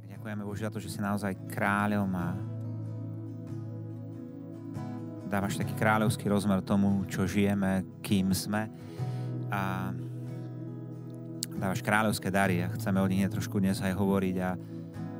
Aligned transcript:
Tak 0.00 0.16
ďakujeme 0.16 0.42
Bože 0.48 0.64
za 0.64 0.72
to, 0.72 0.80
že 0.80 0.88
si 0.88 1.04
naozaj 1.04 1.36
kráľom 1.52 2.08
a 2.16 2.26
dávaš 5.28 5.60
taký 5.60 5.76
kráľovský 5.76 6.26
rozmer 6.32 6.64
tomu, 6.64 7.04
čo 7.04 7.28
žijeme, 7.28 7.84
kým 8.00 8.32
sme. 8.32 8.72
A 9.52 9.92
dávaš 11.60 11.84
kráľovské 11.84 12.32
dary 12.32 12.64
a 12.64 12.72
chceme 12.72 13.04
o 13.04 13.10
nich 13.12 13.28
trošku 13.28 13.60
dnes 13.60 13.78
aj 13.84 13.92
hovoriť 13.92 14.36
a 14.40 14.56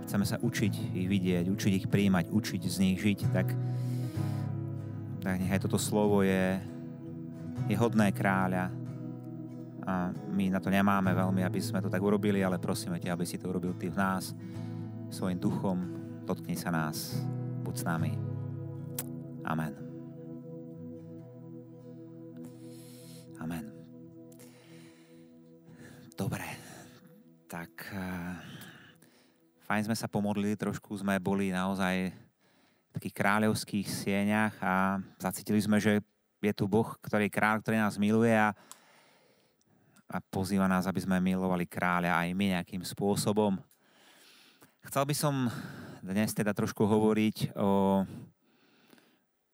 chceme 0.08 0.24
sa 0.24 0.40
učiť 0.40 0.96
ich 0.96 1.06
vidieť, 1.06 1.44
učiť 1.52 1.72
ich 1.84 1.86
príjmať, 1.86 2.32
učiť 2.32 2.62
z 2.64 2.76
nich 2.80 2.96
žiť, 2.96 3.20
tak, 3.30 3.52
tak 5.20 5.36
nech 5.36 5.60
toto 5.60 5.76
slovo 5.76 6.24
je, 6.24 6.56
je 7.68 7.76
hodné 7.76 8.10
kráľa, 8.10 8.72
a 9.90 10.12
my 10.12 10.52
na 10.52 10.60
to 10.60 10.70
nemáme 10.70 11.10
veľmi, 11.10 11.42
aby 11.42 11.58
sme 11.58 11.82
to 11.82 11.90
tak 11.90 11.98
urobili, 11.98 12.44
ale 12.44 12.62
prosíme 12.62 13.00
ťa, 13.00 13.16
aby 13.16 13.24
si 13.26 13.40
to 13.40 13.48
urobil 13.48 13.74
ty 13.74 13.90
v 13.90 13.96
nás, 13.96 14.36
svojim 15.10 15.36
duchom, 15.36 15.78
dotkni 16.24 16.54
sa 16.54 16.70
nás, 16.70 17.18
buď 17.66 17.74
s 17.74 17.84
nami. 17.84 18.12
Amen. 19.42 19.74
Amen. 23.42 23.64
Dobre, 26.14 26.46
tak 27.50 27.70
uh, 27.90 28.38
fajn 29.66 29.90
sme 29.90 29.96
sa 29.98 30.06
pomodlili, 30.06 30.54
trošku 30.54 30.94
sme 30.94 31.18
boli 31.18 31.50
naozaj 31.50 32.14
v 32.14 32.90
takých 32.94 33.14
kráľovských 33.18 33.86
sieňach 33.90 34.54
a 34.62 35.02
zacítili 35.18 35.58
sme, 35.58 35.82
že 35.82 36.00
je 36.40 36.52
tu 36.54 36.70
Boh, 36.70 36.86
ktorý 37.02 37.26
je 37.26 37.36
kráľ, 37.36 37.60
ktorý 37.60 37.76
nás 37.82 37.98
miluje 37.98 38.32
a 38.32 38.54
a 40.10 40.18
pozýva 40.18 40.66
nás, 40.66 40.90
aby 40.90 40.98
sme 40.98 41.22
milovali 41.22 41.70
kráľa 41.70 42.18
aj 42.18 42.34
my 42.34 42.58
nejakým 42.58 42.82
spôsobom. 42.82 43.62
Chcel 44.80 45.04
by 45.04 45.12
som 45.12 45.34
dnes 46.00 46.32
teda 46.32 46.56
trošku 46.56 46.88
hovoriť 46.88 47.52
o, 47.52 48.00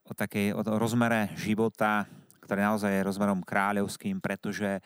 o, 0.07 0.11
takej, 0.15 0.55
o 0.55 0.63
rozmere 0.79 1.35
života, 1.35 2.07
ktorý 2.39 2.63
naozaj 2.63 2.95
je 2.95 3.07
rozmerom 3.11 3.43
kráľovským, 3.43 4.23
pretože, 4.23 4.79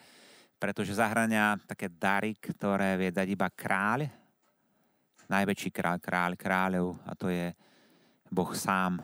pretože 0.58 0.98
zahrania 0.98 1.54
také 1.70 1.86
dary, 1.86 2.34
ktoré 2.34 2.98
vie 2.98 3.14
dať 3.14 3.26
iba 3.30 3.46
kráľ, 3.54 4.10
najväčší 5.30 5.70
kráľ, 5.70 6.02
kráľ 6.02 6.30
kráľov 6.34 6.98
a 7.06 7.14
to 7.14 7.30
je 7.30 7.54
Boh 8.26 8.50
sám, 8.50 8.98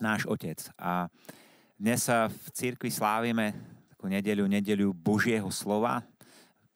náš 0.00 0.24
Otec. 0.24 0.56
A 0.80 1.12
dnes 1.76 2.00
v 2.08 2.46
cirkvi 2.56 2.88
slávime 2.88 3.52
takú 3.92 4.08
nedeľu, 4.08 4.48
nedeľu 4.48 4.96
Božieho 4.96 5.52
slova. 5.52 6.00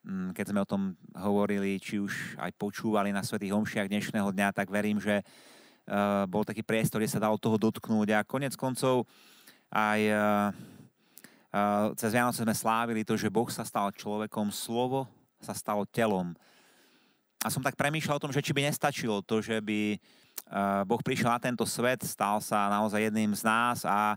Mm, 0.04 0.36
keď 0.36 0.52
sme 0.52 0.60
o 0.60 0.68
tom 0.68 0.82
hovorili, 1.16 1.80
či 1.80 1.96
už 1.96 2.36
aj 2.36 2.52
počúvali 2.60 3.08
na 3.08 3.24
Svetých 3.24 3.56
Homšiach 3.56 3.88
dnešného 3.88 4.36
dňa, 4.36 4.52
tak 4.52 4.68
verím, 4.68 5.00
že 5.00 5.24
uh, 5.24 6.28
bol 6.28 6.44
taký 6.44 6.60
priestor, 6.60 7.00
kde 7.00 7.08
sa 7.08 7.24
dalo 7.24 7.40
toho 7.40 7.56
dotknúť 7.56 8.12
a 8.12 8.20
konec 8.20 8.52
koncov 8.52 9.08
aj 9.72 10.00
uh, 10.12 10.52
uh, 11.56 11.96
cez 11.96 12.12
Vianoce 12.12 12.44
sme 12.44 12.52
slávili 12.52 13.00
to, 13.00 13.16
že 13.16 13.32
Boh 13.32 13.48
sa 13.48 13.64
stal 13.64 13.88
človekom, 13.96 14.52
slovo 14.52 15.08
sa 15.40 15.56
stalo 15.56 15.88
telom. 15.88 16.36
A 17.40 17.48
som 17.48 17.64
tak 17.64 17.72
premýšľal 17.72 18.20
o 18.20 18.24
tom, 18.28 18.32
že 18.32 18.44
či 18.44 18.52
by 18.52 18.60
nestačilo 18.68 19.24
to, 19.24 19.40
že 19.40 19.60
by 19.64 19.96
Boh 20.88 21.00
prišiel 21.00 21.28
na 21.28 21.40
tento 21.40 21.64
svet, 21.68 22.04
stal 22.04 22.40
sa 22.40 22.68
naozaj 22.72 23.08
jedným 23.08 23.32
z 23.36 23.44
nás 23.44 23.84
a 23.84 24.16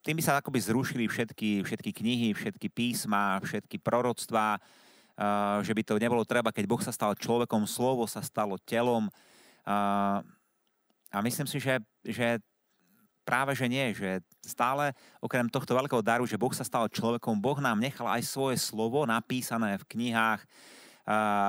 tým 0.00 0.16
by 0.16 0.22
sa 0.24 0.40
akoby 0.40 0.56
zrušili 0.60 1.04
všetky, 1.04 1.64
všetky 1.64 1.90
knihy, 1.92 2.28
všetky 2.32 2.72
písma, 2.72 3.40
všetky 3.44 3.76
proroctvá, 3.80 4.56
že 5.62 5.72
by 5.72 5.82
to 5.84 6.00
nebolo 6.00 6.24
treba, 6.24 6.54
keď 6.54 6.64
Boh 6.66 6.82
sa 6.82 6.94
stal 6.94 7.12
človekom, 7.12 7.68
slovo 7.68 8.08
sa 8.08 8.24
stalo 8.24 8.56
telom. 8.62 9.12
A 11.12 11.18
myslím 11.20 11.46
si, 11.46 11.60
že, 11.60 11.76
že 12.00 12.40
práve 13.22 13.54
že 13.54 13.70
nie, 13.70 13.94
že 13.94 14.24
stále 14.42 14.90
okrem 15.22 15.46
tohto 15.46 15.76
veľkého 15.78 16.02
daru, 16.02 16.26
že 16.26 16.40
Boh 16.40 16.50
sa 16.50 16.66
stal 16.66 16.90
človekom, 16.90 17.38
Boh 17.38 17.58
nám 17.62 17.78
nechal 17.78 18.10
aj 18.10 18.26
svoje 18.26 18.58
slovo 18.58 19.06
napísané 19.06 19.78
v 19.78 19.86
knihách, 19.86 20.42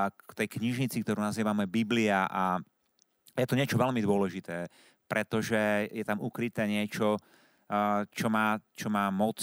k 0.10 0.32
tej 0.34 0.48
knižnici, 0.58 1.02
ktorú 1.06 1.22
nazývame 1.22 1.70
Biblia. 1.70 2.26
A 2.26 2.58
je 3.38 3.46
to 3.46 3.58
niečo 3.58 3.78
veľmi 3.78 4.02
dôležité, 4.02 4.66
pretože 5.06 5.90
je 5.94 6.04
tam 6.06 6.22
ukryté 6.22 6.66
niečo, 6.66 7.18
čo 8.14 8.28
má, 8.30 8.58
čo 8.74 8.90
má 8.90 9.10
moc, 9.14 9.42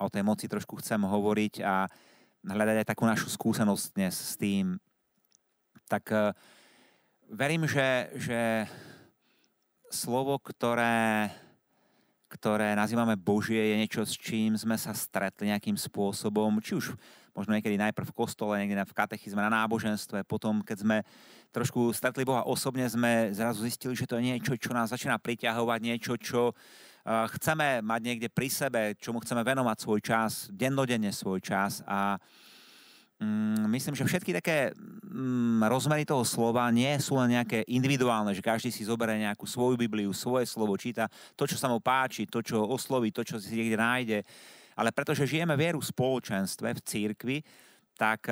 o 0.00 0.08
tej 0.08 0.22
moci 0.24 0.48
trošku 0.50 0.82
chcem 0.82 0.98
hovoriť. 1.02 1.62
A 1.62 1.86
hľadať 2.44 2.76
aj 2.80 2.90
takú 2.90 3.04
našu 3.04 3.28
skúsenosť 3.28 3.84
dnes 3.96 4.14
s 4.16 4.34
tým. 4.40 4.80
Tak 5.90 6.04
uh, 6.12 6.32
verím, 7.30 7.66
že, 7.66 8.10
že 8.16 8.66
slovo, 9.90 10.38
ktoré, 10.38 11.30
ktoré 12.30 12.74
nazývame 12.78 13.18
Božie, 13.18 13.74
je 13.74 13.76
niečo, 13.76 14.02
s 14.06 14.14
čím 14.14 14.54
sme 14.54 14.78
sa 14.78 14.94
stretli 14.94 15.50
nejakým 15.50 15.74
spôsobom, 15.74 16.62
či 16.62 16.78
už 16.78 16.94
možno 17.34 17.54
niekedy 17.54 17.78
najprv 17.78 18.10
v 18.10 18.16
kostole, 18.16 18.58
niekedy 18.58 18.82
v 18.82 18.96
katechizme, 18.96 19.42
na 19.42 19.62
náboženstve, 19.62 20.26
potom 20.26 20.62
keď 20.66 20.76
sme 20.82 20.96
trošku 21.54 21.94
stretli 21.94 22.26
Boha 22.26 22.46
osobne, 22.46 22.86
sme 22.90 23.30
zrazu 23.34 23.66
zistili, 23.66 23.94
že 23.94 24.06
to 24.06 24.18
je 24.18 24.34
niečo, 24.34 24.54
čo 24.58 24.74
nás 24.74 24.90
začína 24.90 25.18
priťahovať, 25.18 25.78
niečo, 25.82 26.14
čo, 26.18 26.54
chceme 27.06 27.80
mať 27.80 28.00
niekde 28.04 28.28
pri 28.28 28.48
sebe, 28.52 28.80
čomu 29.00 29.24
chceme 29.24 29.40
venovať 29.40 29.76
svoj 29.80 30.00
čas, 30.04 30.32
dennodenne 30.52 31.08
svoj 31.10 31.40
čas 31.40 31.80
a 31.88 32.20
mm, 33.18 33.64
myslím, 33.72 33.96
že 33.96 34.04
všetky 34.04 34.36
také 34.36 34.76
mm, 34.76 35.64
rozmery 35.64 36.04
toho 36.04 36.22
slova 36.28 36.68
nie 36.68 36.92
sú 37.00 37.16
len 37.16 37.40
nejaké 37.40 37.64
individuálne, 37.72 38.36
že 38.36 38.44
každý 38.44 38.68
si 38.68 38.84
zoberie 38.84 39.16
nejakú 39.24 39.48
svoju 39.48 39.80
Bibliu, 39.80 40.12
svoje 40.12 40.44
slovo, 40.44 40.76
číta 40.76 41.08
to, 41.36 41.48
čo 41.48 41.56
sa 41.56 41.72
mu 41.72 41.80
páči, 41.80 42.28
to, 42.28 42.44
čo 42.44 42.60
osloví, 42.68 43.08
to, 43.08 43.24
čo 43.24 43.40
si 43.40 43.56
niekde 43.56 43.80
nájde. 43.80 44.18
Ale 44.76 44.92
pretože 44.92 45.28
žijeme 45.28 45.56
vieru 45.56 45.80
v 45.80 45.90
spoločenstve, 45.92 46.72
v 46.72 46.80
církvi, 46.84 47.36
tak 47.96 48.28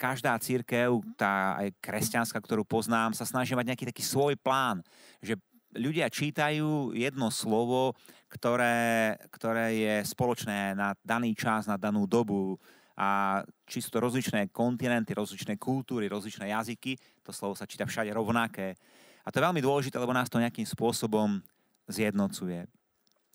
každá 0.00 0.40
církev, 0.40 1.04
tá 1.12 1.60
aj 1.60 1.76
kresťanská, 1.84 2.40
ktorú 2.40 2.64
poznám, 2.64 3.12
sa 3.12 3.28
snaží 3.28 3.52
mať 3.52 3.74
nejaký 3.74 3.84
taký 3.92 4.00
svoj 4.00 4.32
plán, 4.40 4.80
že 5.20 5.36
ľudia 5.74 6.10
čítajú 6.10 6.96
jedno 6.96 7.30
slovo, 7.30 7.94
ktoré, 8.30 9.14
ktoré 9.30 9.66
je 9.74 9.94
spoločné 10.06 10.74
na 10.74 10.94
daný 11.02 11.34
čas, 11.34 11.66
na 11.66 11.78
danú 11.78 12.06
dobu 12.06 12.58
a 12.98 13.40
či 13.64 13.80
rozličné 13.80 14.52
kontinenty, 14.52 15.16
rozličné 15.16 15.56
kultúry, 15.56 16.10
rozličné 16.10 16.52
jazyky, 16.52 16.98
to 17.24 17.32
slovo 17.32 17.56
sa 17.56 17.64
číta 17.64 17.88
všade 17.88 18.12
rovnaké. 18.12 18.76
A 19.24 19.32
to 19.32 19.40
je 19.40 19.46
veľmi 19.46 19.62
dôležité, 19.64 19.96
lebo 19.96 20.12
nás 20.12 20.28
to 20.28 20.42
nejakým 20.42 20.66
spôsobom 20.68 21.40
zjednocuje. 21.88 22.68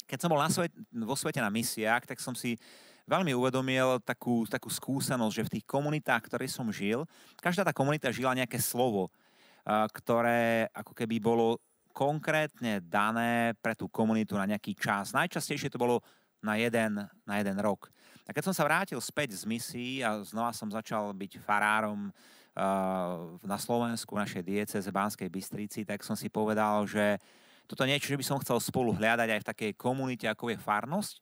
Keď 0.06 0.18
som 0.22 0.29
bol 0.29 0.41
na 0.41 0.53
svet, 0.53 0.69
vo 0.94 1.18
svete 1.18 1.41
na 1.41 1.50
misiách, 1.50 2.06
tak 2.06 2.22
som 2.22 2.38
si 2.38 2.62
veľmi 3.09 3.34
uvedomil 3.34 4.01
takú, 4.06 4.45
takú 4.45 4.69
skúsenosť, 4.69 5.34
že 5.34 5.45
v 5.45 5.53
tých 5.57 5.66
komunitách, 5.66 6.25
ktoré 6.29 6.45
som 6.45 6.69
žil, 6.69 7.09
každá 7.41 7.66
tá 7.66 7.74
komunita 7.74 8.13
žila 8.13 8.38
nejaké 8.38 8.62
slovo, 8.62 9.09
ktoré 9.66 10.69
ako 10.74 10.94
keby 10.94 11.18
bolo 11.18 11.57
konkrétne 11.95 12.83
dané 12.83 13.56
pre 13.63 13.72
tú 13.72 13.88
komunitu 13.88 14.35
na 14.35 14.44
nejaký 14.44 14.75
čas. 14.75 15.16
Najčastejšie 15.16 15.72
to 15.72 15.79
bolo 15.79 16.03
na 16.44 16.59
jeden, 16.59 17.07
na 17.23 17.35
jeden 17.39 17.57
rok. 17.63 17.88
A 18.28 18.35
keď 18.35 18.51
som 18.51 18.56
sa 18.57 18.67
vrátil 18.67 19.00
späť 19.00 19.39
z 19.39 19.47
misií 19.47 20.03
a 20.03 20.19
znova 20.28 20.51
som 20.51 20.67
začal 20.67 21.16
byť 21.16 21.39
farárom 21.39 22.11
uh, 22.11 23.39
na 23.47 23.56
Slovensku, 23.56 24.19
v 24.19 24.28
našej 24.28 24.44
z 24.67 24.91
Banskej 24.91 25.29
Bystrici, 25.31 25.88
tak 25.88 26.03
som 26.03 26.19
si 26.19 26.28
povedal, 26.28 26.83
že 26.83 27.16
toto 27.66 27.88
niečo, 27.88 28.12
že 28.12 28.19
by 28.19 28.25
som 28.25 28.41
chcel 28.44 28.59
spolu 28.59 28.94
hľadať 28.94 29.29
aj 29.31 29.39
v 29.41 29.50
takej 29.56 29.72
komunite, 29.79 30.25
ako 30.27 30.53
je 30.53 30.57
farnosť, 30.59 31.16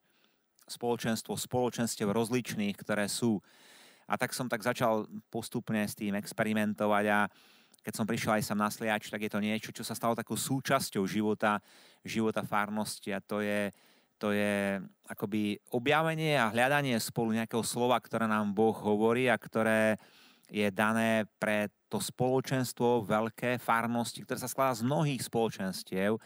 spoločenstvo 0.68 1.38
spoločenstiev 1.38 2.10
rozličných, 2.12 2.76
ktoré 2.76 3.08
sú. 3.08 3.40
A 4.08 4.20
tak 4.20 4.36
som 4.36 4.52
tak 4.52 4.64
začal 4.64 5.08
postupne 5.32 5.84
s 5.88 5.96
tým 5.96 6.16
experimentovať 6.20 7.06
a 7.08 7.20
keď 7.84 7.94
som 7.94 8.08
prišiel 8.08 8.40
aj 8.40 8.48
sam 8.48 8.64
na 8.64 8.72
Sliač, 8.72 9.12
tak 9.12 9.28
je 9.28 9.32
to 9.32 9.44
niečo, 9.44 9.76
čo 9.76 9.84
sa 9.84 9.92
stalo 9.94 10.16
takou 10.16 10.40
súčasťou 10.40 11.04
života, 11.04 11.60
života 12.08 12.42
farnosti 12.48 13.12
a 13.12 13.20
to 13.20 13.44
je, 13.44 13.70
to 14.16 14.32
je 14.32 14.80
akoby 15.12 15.60
objavenie 15.76 16.40
a 16.40 16.48
hľadanie 16.48 16.96
spolu 17.04 17.36
nejakého 17.36 17.62
slova, 17.62 18.00
ktoré 18.00 18.24
nám 18.24 18.56
Boh 18.56 18.74
hovorí 18.74 19.28
a 19.28 19.36
ktoré 19.36 20.00
je 20.48 20.68
dané 20.72 21.28
pre 21.36 21.68
to 21.92 22.00
spoločenstvo, 22.00 23.04
veľké 23.04 23.60
farnosti, 23.60 24.24
ktoré 24.24 24.40
sa 24.40 24.50
skladá 24.50 24.74
z 24.80 24.88
mnohých 24.88 25.22
spoločenstiev. 25.22 26.18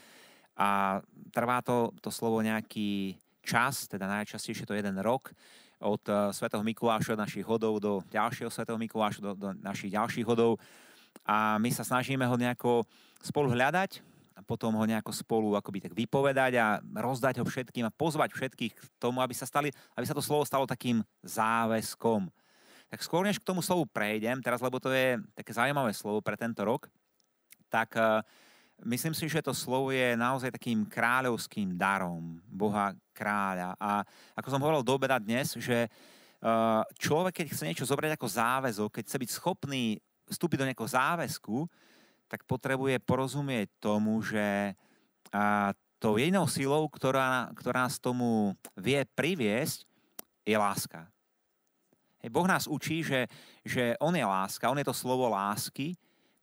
A 0.58 1.02
trvá 1.36 1.60
to, 1.60 1.92
to 2.00 2.10
slovo 2.10 2.40
nejaký 2.40 3.20
čas, 3.44 3.88
teda 3.88 4.08
najčastejšie 4.08 4.68
to 4.68 4.76
jeden 4.76 5.00
rok, 5.00 5.32
od 5.78 6.02
uh, 6.10 6.34
Svetého 6.34 6.66
Mikuláša 6.66 7.14
od 7.14 7.22
našich 7.22 7.46
hodov 7.46 7.78
do 7.78 8.02
ďalšieho 8.10 8.50
Svetého 8.50 8.82
Mikuláša 8.82 9.22
do, 9.22 9.32
do 9.38 9.50
našich 9.62 9.94
ďalších 9.94 10.26
hodov 10.26 10.58
a 11.28 11.60
my 11.60 11.68
sa 11.76 11.84
snažíme 11.84 12.24
ho 12.24 12.36
nejako 12.40 12.88
spolu 13.20 13.52
hľadať 13.52 14.00
a 14.38 14.42
potom 14.46 14.72
ho 14.72 14.86
nejako 14.88 15.12
spolu 15.12 15.60
akoby 15.60 15.84
tak 15.84 15.94
vypovedať 15.98 16.52
a 16.56 16.80
rozdať 16.80 17.44
ho 17.44 17.46
všetkým 17.46 17.84
a 17.84 17.92
pozvať 17.92 18.32
všetkých 18.32 18.74
k 18.74 18.82
tomu, 18.96 19.20
aby 19.20 19.36
sa, 19.36 19.44
stali, 19.44 19.74
aby 19.98 20.06
sa 20.08 20.16
to 20.16 20.24
slovo 20.24 20.48
stalo 20.48 20.64
takým 20.64 21.04
záväzkom. 21.28 22.32
Tak 22.88 23.04
skôr 23.04 23.28
než 23.28 23.44
k 23.44 23.48
tomu 23.50 23.60
slovu 23.60 23.84
prejdem, 23.84 24.40
teraz 24.40 24.64
lebo 24.64 24.80
to 24.80 24.88
je 24.96 25.20
také 25.36 25.52
zaujímavé 25.52 25.92
slovo 25.92 26.24
pre 26.24 26.40
tento 26.40 26.64
rok, 26.64 26.88
tak 27.68 27.92
uh, 28.00 28.24
myslím 28.88 29.12
si, 29.12 29.28
že 29.28 29.44
to 29.44 29.52
slovo 29.52 29.92
je 29.92 30.16
naozaj 30.16 30.56
takým 30.56 30.88
kráľovským 30.88 31.76
darom 31.76 32.40
Boha 32.48 32.96
kráľa. 33.12 33.76
A 33.76 34.08
ako 34.40 34.48
som 34.48 34.62
hovoril 34.64 34.88
do 34.88 34.96
obeda 34.96 35.20
dnes, 35.20 35.60
že 35.60 35.92
uh, 35.92 36.86
človek, 36.96 37.44
keď 37.44 37.46
chce 37.52 37.64
niečo 37.68 37.90
zobrať 37.90 38.16
ako 38.16 38.28
záväzok, 38.32 38.90
keď 38.96 39.04
chce 39.04 39.18
byť 39.20 39.32
schopný 39.36 40.00
vstúpiť 40.28 40.58
do 40.60 40.68
nejakého 40.68 40.92
záväzku, 40.92 41.68
tak 42.28 42.44
potrebuje 42.44 43.00
porozumieť 43.04 43.72
tomu, 43.80 44.20
že 44.20 44.76
uh, 45.32 45.72
tou 45.98 46.20
jedinou 46.20 46.46
silou, 46.46 46.86
ktorá, 46.92 47.50
ktorá 47.56 47.88
nás 47.88 47.98
tomu 47.98 48.54
vie 48.76 49.00
priviesť, 49.16 49.88
je 50.48 50.56
láska. 50.56 51.08
Hej, 52.24 52.30
boh 52.32 52.48
nás 52.48 52.68
učí, 52.68 53.04
že, 53.04 53.28
že 53.64 53.96
On 54.00 54.12
je 54.16 54.24
láska, 54.24 54.72
On 54.72 54.80
je 54.80 54.88
to 54.88 54.96
slovo 54.96 55.28
lásky, 55.32 55.96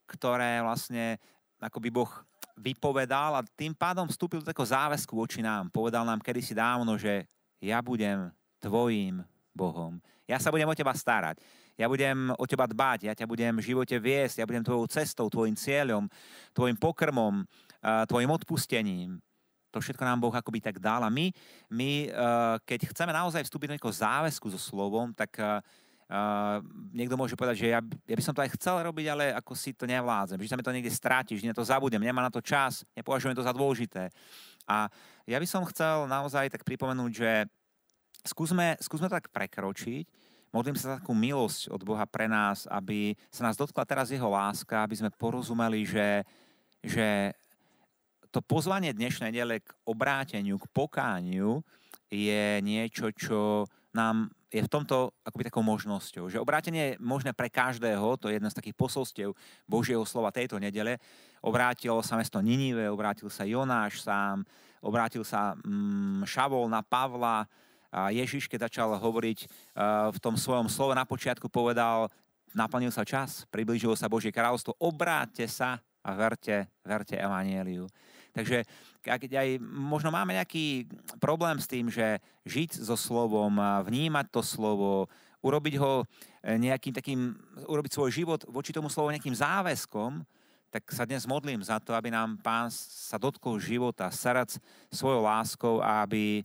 ktoré 0.04 0.60
vlastne 0.60 1.16
ako 1.64 1.80
by 1.80 1.88
Boh 1.88 2.12
vypovedal 2.60 3.40
a 3.40 3.46
tým 3.56 3.72
pádom 3.74 4.06
vstúpil 4.06 4.44
do 4.44 4.46
takého 4.46 4.68
záväzku 4.68 5.16
voči 5.16 5.40
nám. 5.40 5.72
Povedal 5.72 6.06
nám 6.06 6.22
kedysi 6.22 6.54
dávno, 6.54 6.94
že 7.00 7.26
ja 7.58 7.80
budem 7.80 8.30
tvojim 8.60 9.24
Bohom. 9.54 10.02
Ja 10.26 10.42
sa 10.42 10.50
budem 10.50 10.66
o 10.66 10.74
teba 10.74 10.92
starať. 10.92 11.38
Ja 11.78 11.86
budem 11.86 12.30
o 12.34 12.44
teba 12.46 12.66
dbať, 12.66 13.06
ja 13.06 13.14
ťa 13.14 13.26
budem 13.26 13.58
v 13.58 13.66
živote 13.74 13.98
viesť, 13.98 14.42
ja 14.42 14.46
budem 14.46 14.62
tvojou 14.62 14.86
cestou, 14.86 15.26
tvojim 15.26 15.58
cieľom, 15.58 16.06
tvojim 16.54 16.78
pokrmom, 16.78 17.42
tvojim 18.06 18.30
odpustením. 18.30 19.18
To 19.74 19.82
všetko 19.82 20.06
nám 20.06 20.22
Boh 20.22 20.30
akoby 20.30 20.62
tak 20.62 20.78
dal. 20.78 21.02
A 21.02 21.10
my, 21.10 21.34
my 21.74 21.90
keď 22.62 22.94
chceme 22.94 23.10
naozaj 23.10 23.42
vstúpiť 23.42 23.70
do 23.70 23.74
nejakého 23.74 23.94
záväzku 23.94 24.50
so 24.52 24.60
slovom, 24.60 25.14
tak 25.14 25.38
Uh, 26.04 26.60
niekto 26.92 27.16
môže 27.16 27.32
povedať, 27.32 27.64
že 27.64 27.72
ja, 27.72 27.80
ja 27.80 28.12
by 28.12 28.20
som 28.20 28.36
to 28.36 28.44
aj 28.44 28.52
chcel 28.60 28.76
robiť, 28.76 29.08
ale 29.08 29.32
ako 29.40 29.56
si 29.56 29.72
to 29.72 29.88
nevládzem, 29.88 30.36
že 30.36 30.52
sa 30.52 30.60
mi 30.60 30.60
to 30.60 30.68
niekde 30.68 30.92
stráti, 30.92 31.32
že 31.32 31.48
na 31.48 31.56
to 31.56 31.64
zabudem, 31.64 31.96
nemá 31.96 32.20
na 32.20 32.28
to 32.28 32.44
čas, 32.44 32.84
nepovažujem 32.92 33.32
to 33.32 33.40
za 33.40 33.56
dôležité. 33.56 34.12
A 34.68 34.92
ja 35.24 35.40
by 35.40 35.48
som 35.48 35.64
chcel 35.64 36.04
naozaj 36.04 36.52
tak 36.52 36.60
pripomenúť, 36.60 37.08
že 37.08 37.30
skúsme, 38.24 38.80
skúsme 38.80 39.12
tak 39.12 39.28
prekročiť, 39.30 40.04
modlím 40.50 40.74
sa 40.74 40.96
za 40.96 40.96
takú 40.98 41.12
milosť 41.12 41.68
od 41.70 41.82
Boha 41.84 42.08
pre 42.08 42.26
nás, 42.26 42.64
aby 42.66 43.12
sa 43.28 43.44
nás 43.44 43.58
dotkla 43.58 43.84
teraz 43.84 44.08
jeho 44.08 44.26
láska, 44.26 44.82
aby 44.82 44.96
sme 44.96 45.10
porozumeli, 45.12 45.84
že, 45.84 46.24
že 46.80 47.36
to 48.32 48.42
pozvanie 48.42 48.90
dnešnej 48.90 49.30
nedele 49.30 49.62
k 49.62 49.68
obráteniu, 49.86 50.58
k 50.58 50.66
pokániu 50.74 51.62
je 52.10 52.58
niečo, 52.62 53.14
čo 53.14 53.68
nám 53.94 54.32
je 54.54 54.62
v 54.62 54.70
tomto 54.70 55.10
akoby 55.26 55.50
takou 55.50 55.66
možnosťou, 55.66 56.30
že 56.30 56.38
obrátenie 56.38 56.94
je 56.94 57.00
možné 57.02 57.34
pre 57.34 57.50
každého, 57.50 58.14
to 58.22 58.30
je 58.30 58.38
jedna 58.38 58.54
z 58.54 58.58
takých 58.62 58.78
posolstiev 58.78 59.34
Božieho 59.66 60.06
slova 60.06 60.30
tejto 60.30 60.62
nedele. 60.62 61.02
Obrátilo 61.42 61.98
sa 62.06 62.14
mesto 62.14 62.38
Ninive, 62.38 62.86
obrátil 62.86 63.26
sa 63.26 63.42
Jonáš 63.42 64.06
sám, 64.06 64.46
obrátil 64.78 65.26
sa 65.26 65.58
mm, 65.58 66.22
Šavol 66.22 66.70
na 66.70 66.86
Pavla, 66.86 67.50
Ježiš, 68.10 68.50
keď 68.50 68.66
začal 68.66 68.98
hovoriť 68.98 69.38
uh, 69.46 70.10
v 70.10 70.18
tom 70.18 70.34
svojom 70.34 70.66
slove 70.66 70.98
na 70.98 71.06
počiatku, 71.06 71.46
povedal, 71.46 72.10
naplnil 72.54 72.90
sa 72.90 73.06
čas, 73.06 73.46
priblížilo 73.50 73.94
sa 73.94 74.10
Božie 74.10 74.34
kráľovstvo, 74.34 74.74
obráťte 74.82 75.46
sa 75.46 75.78
a 76.04 76.10
verte, 76.12 76.66
verte 76.84 77.14
Evangeliu. 77.14 77.86
Takže 78.34 78.66
keď 79.00 79.32
aj 79.46 79.48
možno 79.62 80.10
máme 80.10 80.34
nejaký 80.34 80.90
problém 81.22 81.54
s 81.62 81.70
tým, 81.70 81.86
že 81.86 82.18
žiť 82.42 82.82
so 82.82 82.98
slovom, 82.98 83.54
vnímať 83.86 84.26
to 84.34 84.42
slovo, 84.42 85.06
urobiť 85.44 85.74
ho 85.76 86.02
e, 86.02 86.56
nejakým 86.56 86.96
takým, 86.96 87.36
urobiť 87.68 87.92
svoj 87.92 88.10
život 88.10 88.40
voči 88.48 88.72
tomu 88.72 88.88
slovu 88.88 89.12
nejakým 89.12 89.36
záväzkom, 89.36 90.24
tak 90.72 90.88
sa 90.90 91.06
dnes 91.06 91.28
modlím 91.28 91.62
za 91.62 91.78
to, 91.78 91.94
aby 91.94 92.10
nám 92.10 92.40
Pán 92.42 92.72
sa 92.72 93.20
dotkol 93.20 93.62
života, 93.62 94.10
srdc 94.10 94.58
svojou 94.90 95.22
láskou 95.22 95.78
a 95.78 96.02
aby, 96.02 96.42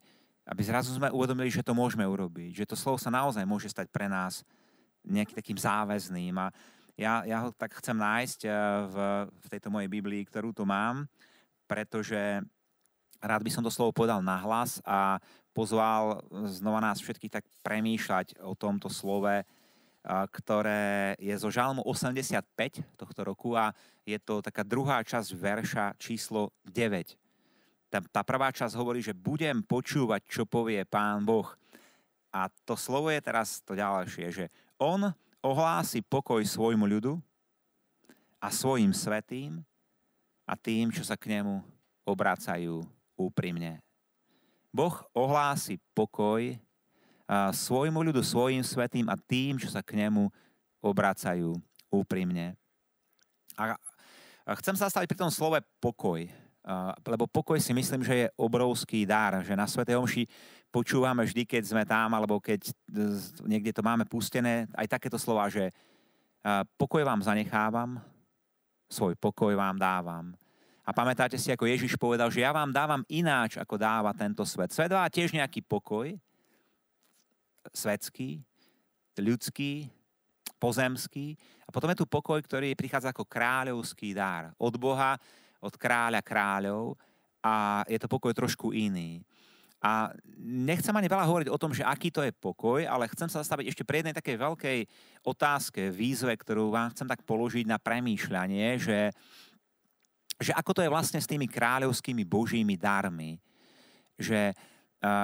aby 0.49 0.61
zrazu 0.65 0.97
sme 0.97 1.13
uvedomili, 1.13 1.53
že 1.53 1.61
to 1.61 1.77
môžeme 1.77 2.03
urobiť, 2.03 2.65
že 2.65 2.69
to 2.69 2.73
slovo 2.73 2.97
sa 2.97 3.13
naozaj 3.13 3.45
môže 3.45 3.69
stať 3.69 3.85
pre 3.93 4.09
nás 4.09 4.41
nejakým 5.05 5.37
takým 5.37 5.59
záväzným. 5.61 6.33
A 6.41 6.49
ja, 6.97 7.23
ja 7.23 7.37
ho 7.45 7.53
tak 7.53 7.77
chcem 7.79 7.95
nájsť 7.95 8.39
e, 8.43 8.49
v, 8.91 8.95
v 9.29 9.47
tejto 9.47 9.71
mojej 9.71 9.87
Biblii, 9.87 10.25
ktorú 10.27 10.51
tu 10.51 10.67
mám 10.67 11.07
pretože 11.69 12.41
rád 13.21 13.41
by 13.45 13.51
som 13.53 13.61
to 13.61 13.69
slovo 13.69 13.93
povedal 13.93 14.25
nahlas 14.25 14.81
a 14.81 15.21
pozval 15.53 16.25
znova 16.49 16.81
nás 16.81 16.97
všetkých 16.97 17.37
tak 17.37 17.45
premýšľať 17.61 18.41
o 18.41 18.57
tomto 18.57 18.89
slove, 18.89 19.45
ktoré 20.33 21.13
je 21.21 21.35
zo 21.37 21.53
Žalmu 21.53 21.85
85 21.85 22.41
tohto 22.97 23.21
roku 23.21 23.53
a 23.53 23.69
je 24.01 24.17
to 24.17 24.41
taká 24.41 24.65
druhá 24.65 25.05
časť 25.05 25.29
verša 25.37 25.85
číslo 26.01 26.49
9. 26.65 27.28
Tá, 27.89 27.99
tá 28.05 28.21
prvá 28.21 28.53
časť 28.53 28.77
hovorí, 28.77 29.01
že 29.01 29.17
budem 29.17 29.65
počúvať, 29.65 30.21
čo 30.29 30.45
povie 30.45 30.85
Pán 30.85 31.25
Boh. 31.25 31.49
A 32.29 32.45
to 32.63 32.77
slovo 32.77 33.09
je 33.09 33.17
teraz 33.17 33.65
to 33.65 33.73
ďalšie, 33.73 34.29
že 34.29 34.45
on 34.77 35.09
ohlási 35.41 36.05
pokoj 36.05 36.45
svojmu 36.45 36.85
ľudu 36.85 37.17
a 38.37 38.53
svojim 38.53 38.93
svetým 38.93 39.65
a 40.45 40.53
tým, 40.53 40.93
čo 40.93 41.01
sa 41.01 41.17
k 41.17 41.33
nemu 41.33 41.65
obracajú 42.05 42.85
úprimne. 43.17 43.81
Boh 44.69 44.93
ohlási 45.17 45.81
pokoj 45.97 46.53
svojmu 47.53 48.05
ľudu, 48.05 48.21
svojim 48.21 48.61
svetým 48.61 49.09
a 49.09 49.17
tým, 49.17 49.57
čo 49.57 49.69
sa 49.69 49.81
k 49.81 49.97
nemu 49.97 50.29
obracajú 50.85 51.57
úprimne. 51.89 52.53
A 53.57 53.73
chcem 54.61 54.77
sa 54.77 54.87
zastaviť 54.87 55.09
pri 55.09 55.19
tom 55.25 55.33
slove 55.33 55.57
pokoj, 55.81 56.29
lebo 57.05 57.25
pokoj 57.25 57.57
si 57.57 57.71
myslím, 57.73 58.03
že 58.03 58.15
je 58.15 58.27
obrovský 58.35 59.07
dar, 59.07 59.39
že 59.41 59.55
na 59.55 59.65
Svetej 59.65 59.95
Omši 59.97 60.23
počúvame 60.69 61.25
vždy, 61.25 61.47
keď 61.47 61.63
sme 61.65 61.83
tam, 61.87 62.13
alebo 62.13 62.37
keď 62.37 62.69
niekde 63.47 63.73
to 63.73 63.81
máme 63.81 64.05
pustené, 64.05 64.69
aj 64.77 64.99
takéto 64.99 65.17
slova, 65.17 65.49
že 65.49 65.73
pokoj 66.77 67.01
vám 67.01 67.25
zanechávam, 67.25 67.97
svoj 68.89 69.17
pokoj 69.17 69.53
vám 69.57 69.77
dávam. 69.81 70.33
A 70.85 70.89
pamätáte 70.89 71.37
si, 71.37 71.53
ako 71.53 71.69
Ježiš 71.69 71.93
povedal, 72.01 72.33
že 72.33 72.41
ja 72.41 72.49
vám 72.49 72.73
dávam 72.73 73.05
ináč, 73.13 73.61
ako 73.61 73.77
dáva 73.77 74.09
tento 74.17 74.41
svet. 74.41 74.73
Svet 74.73 74.89
dáva 74.89 75.05
tiež 75.05 75.29
nejaký 75.37 75.61
pokoj, 75.61 76.17
svetský, 77.69 78.41
ľudský, 79.21 79.85
pozemský. 80.57 81.37
A 81.65 81.69
potom 81.69 81.93
je 81.93 82.01
tu 82.01 82.09
pokoj, 82.09 82.41
ktorý 82.41 82.73
prichádza 82.73 83.13
ako 83.13 83.29
kráľovský 83.29 84.17
dar. 84.17 84.49
Od 84.57 84.73
Boha, 84.81 85.21
od 85.59 85.73
kráľa 85.75 86.23
kráľov. 86.23 86.95
A 87.39 87.83
je 87.87 87.99
to 87.99 88.11
pokoj 88.11 88.35
trošku 88.35 88.75
iný. 88.75 89.23
A 89.79 90.11
nechcem 90.43 90.91
ani 90.91 91.07
veľa 91.07 91.23
hovoriť 91.23 91.47
o 91.47 91.61
tom, 91.61 91.71
že 91.71 91.87
aký 91.87 92.11
to 92.11 92.19
je 92.19 92.35
pokoj, 92.35 92.83
ale 92.83 93.07
chcem 93.15 93.31
sa 93.31 93.39
zastaviť 93.39 93.71
ešte 93.71 93.87
pri 93.87 94.03
jednej 94.03 94.15
takej 94.15 94.35
veľkej 94.35 94.79
otázke, 95.23 95.87
výzve, 95.87 96.35
ktorú 96.35 96.67
vám 96.67 96.91
chcem 96.91 97.07
tak 97.07 97.23
položiť 97.23 97.63
na 97.63 97.79
premýšľanie, 97.79 98.75
že, 98.75 99.15
že 100.35 100.51
ako 100.51 100.75
to 100.75 100.83
je 100.83 100.91
vlastne 100.91 101.23
s 101.23 101.31
tými 101.31 101.47
kráľovskými 101.47 102.27
božími 102.27 102.75
darmi. 102.75 103.39
Že 104.19 104.51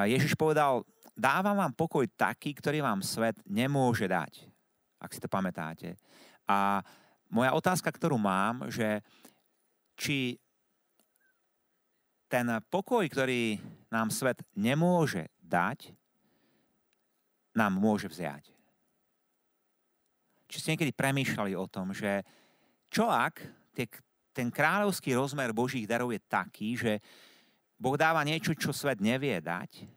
Ježiš 0.07 0.39
povedal, 0.39 0.87
dávam 1.11 1.59
vám 1.59 1.75
pokoj 1.75 2.07
taký, 2.15 2.55
ktorý 2.55 2.79
vám 2.79 3.03
svet 3.03 3.35
nemôže 3.43 4.07
dať. 4.07 4.47
Ak 5.03 5.11
si 5.11 5.19
to 5.19 5.27
pamätáte. 5.27 5.99
A 6.47 6.79
moja 7.27 7.51
otázka, 7.51 7.91
ktorú 7.91 8.15
mám, 8.15 8.71
že 8.71 9.03
či 9.95 10.37
ten 12.27 12.47
pokoj, 12.67 13.07
ktorý 13.07 13.59
nám 13.89 14.11
svet 14.11 14.43
nemôže 14.55 15.31
dať, 15.39 15.95
nám 17.55 17.73
môže 17.79 18.11
vziať. 18.11 18.51
Či 20.51 20.57
ste 20.59 20.71
niekedy 20.75 20.91
premýšľali 20.91 21.55
o 21.55 21.65
tom, 21.65 21.95
že 21.95 22.21
čo 22.91 23.07
ak 23.07 23.39
tie, 23.71 23.87
ten 24.35 24.51
kráľovský 24.51 25.15
rozmer 25.15 25.55
Božích 25.55 25.87
darov 25.87 26.11
je 26.11 26.21
taký, 26.21 26.75
že 26.75 26.99
Boh 27.79 27.95
dáva 27.95 28.23
niečo, 28.27 28.51
čo 28.55 28.75
svet 28.75 28.99
nevie 28.99 29.39
dať, 29.39 29.87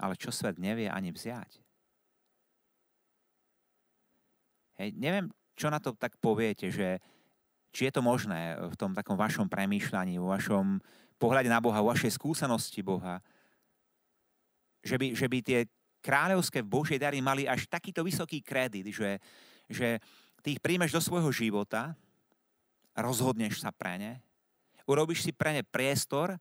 ale 0.00 0.14
čo 0.20 0.28
svet 0.28 0.60
nevie 0.60 0.88
ani 0.88 1.12
vziať. 1.12 1.60
Hej, 4.80 4.88
neviem, 4.96 5.28
čo 5.52 5.68
na 5.68 5.80
to 5.80 5.92
tak 5.92 6.16
poviete, 6.16 6.72
že 6.72 7.00
či 7.72 7.88
je 7.88 7.92
to 7.92 8.04
možné 8.04 8.60
v 8.60 8.76
tom 8.76 8.92
takom 8.92 9.16
vašom 9.16 9.48
premýšľaní, 9.48 10.20
vo 10.20 10.30
vašom 10.30 10.78
pohľade 11.16 11.48
na 11.48 11.58
Boha, 11.58 11.80
vo 11.80 11.90
vašej 11.90 12.12
skúsenosti 12.12 12.84
Boha, 12.84 13.24
že 14.84 15.00
by, 15.00 15.16
že 15.16 15.26
by 15.26 15.38
tie 15.40 15.60
kráľovské 16.04 16.60
Božie 16.60 17.00
dary 17.00 17.24
mali 17.24 17.48
až 17.48 17.64
takýto 17.70 18.04
vysoký 18.04 18.44
kredit, 18.44 18.92
že, 18.92 19.22
že 19.70 20.02
ty 20.44 20.58
ich 20.58 20.60
príjmeš 20.60 20.92
do 20.92 21.00
svojho 21.00 21.30
života, 21.32 21.94
rozhodneš 22.92 23.62
sa 23.62 23.72
pre 23.72 23.96
ne, 23.96 24.12
urobíš 24.84 25.24
si 25.24 25.32
pre 25.32 25.54
ne 25.54 25.62
priestor 25.62 26.36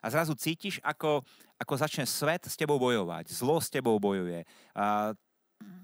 a 0.00 0.06
zrazu 0.08 0.34
cítiš, 0.34 0.80
ako, 0.80 1.22
ako 1.60 1.72
začne 1.76 2.08
svet 2.08 2.48
s 2.48 2.58
tebou 2.58 2.80
bojovať, 2.80 3.30
zlo 3.30 3.60
s 3.60 3.68
tebou 3.68 4.00
bojuje, 4.00 4.42
a 4.74 5.12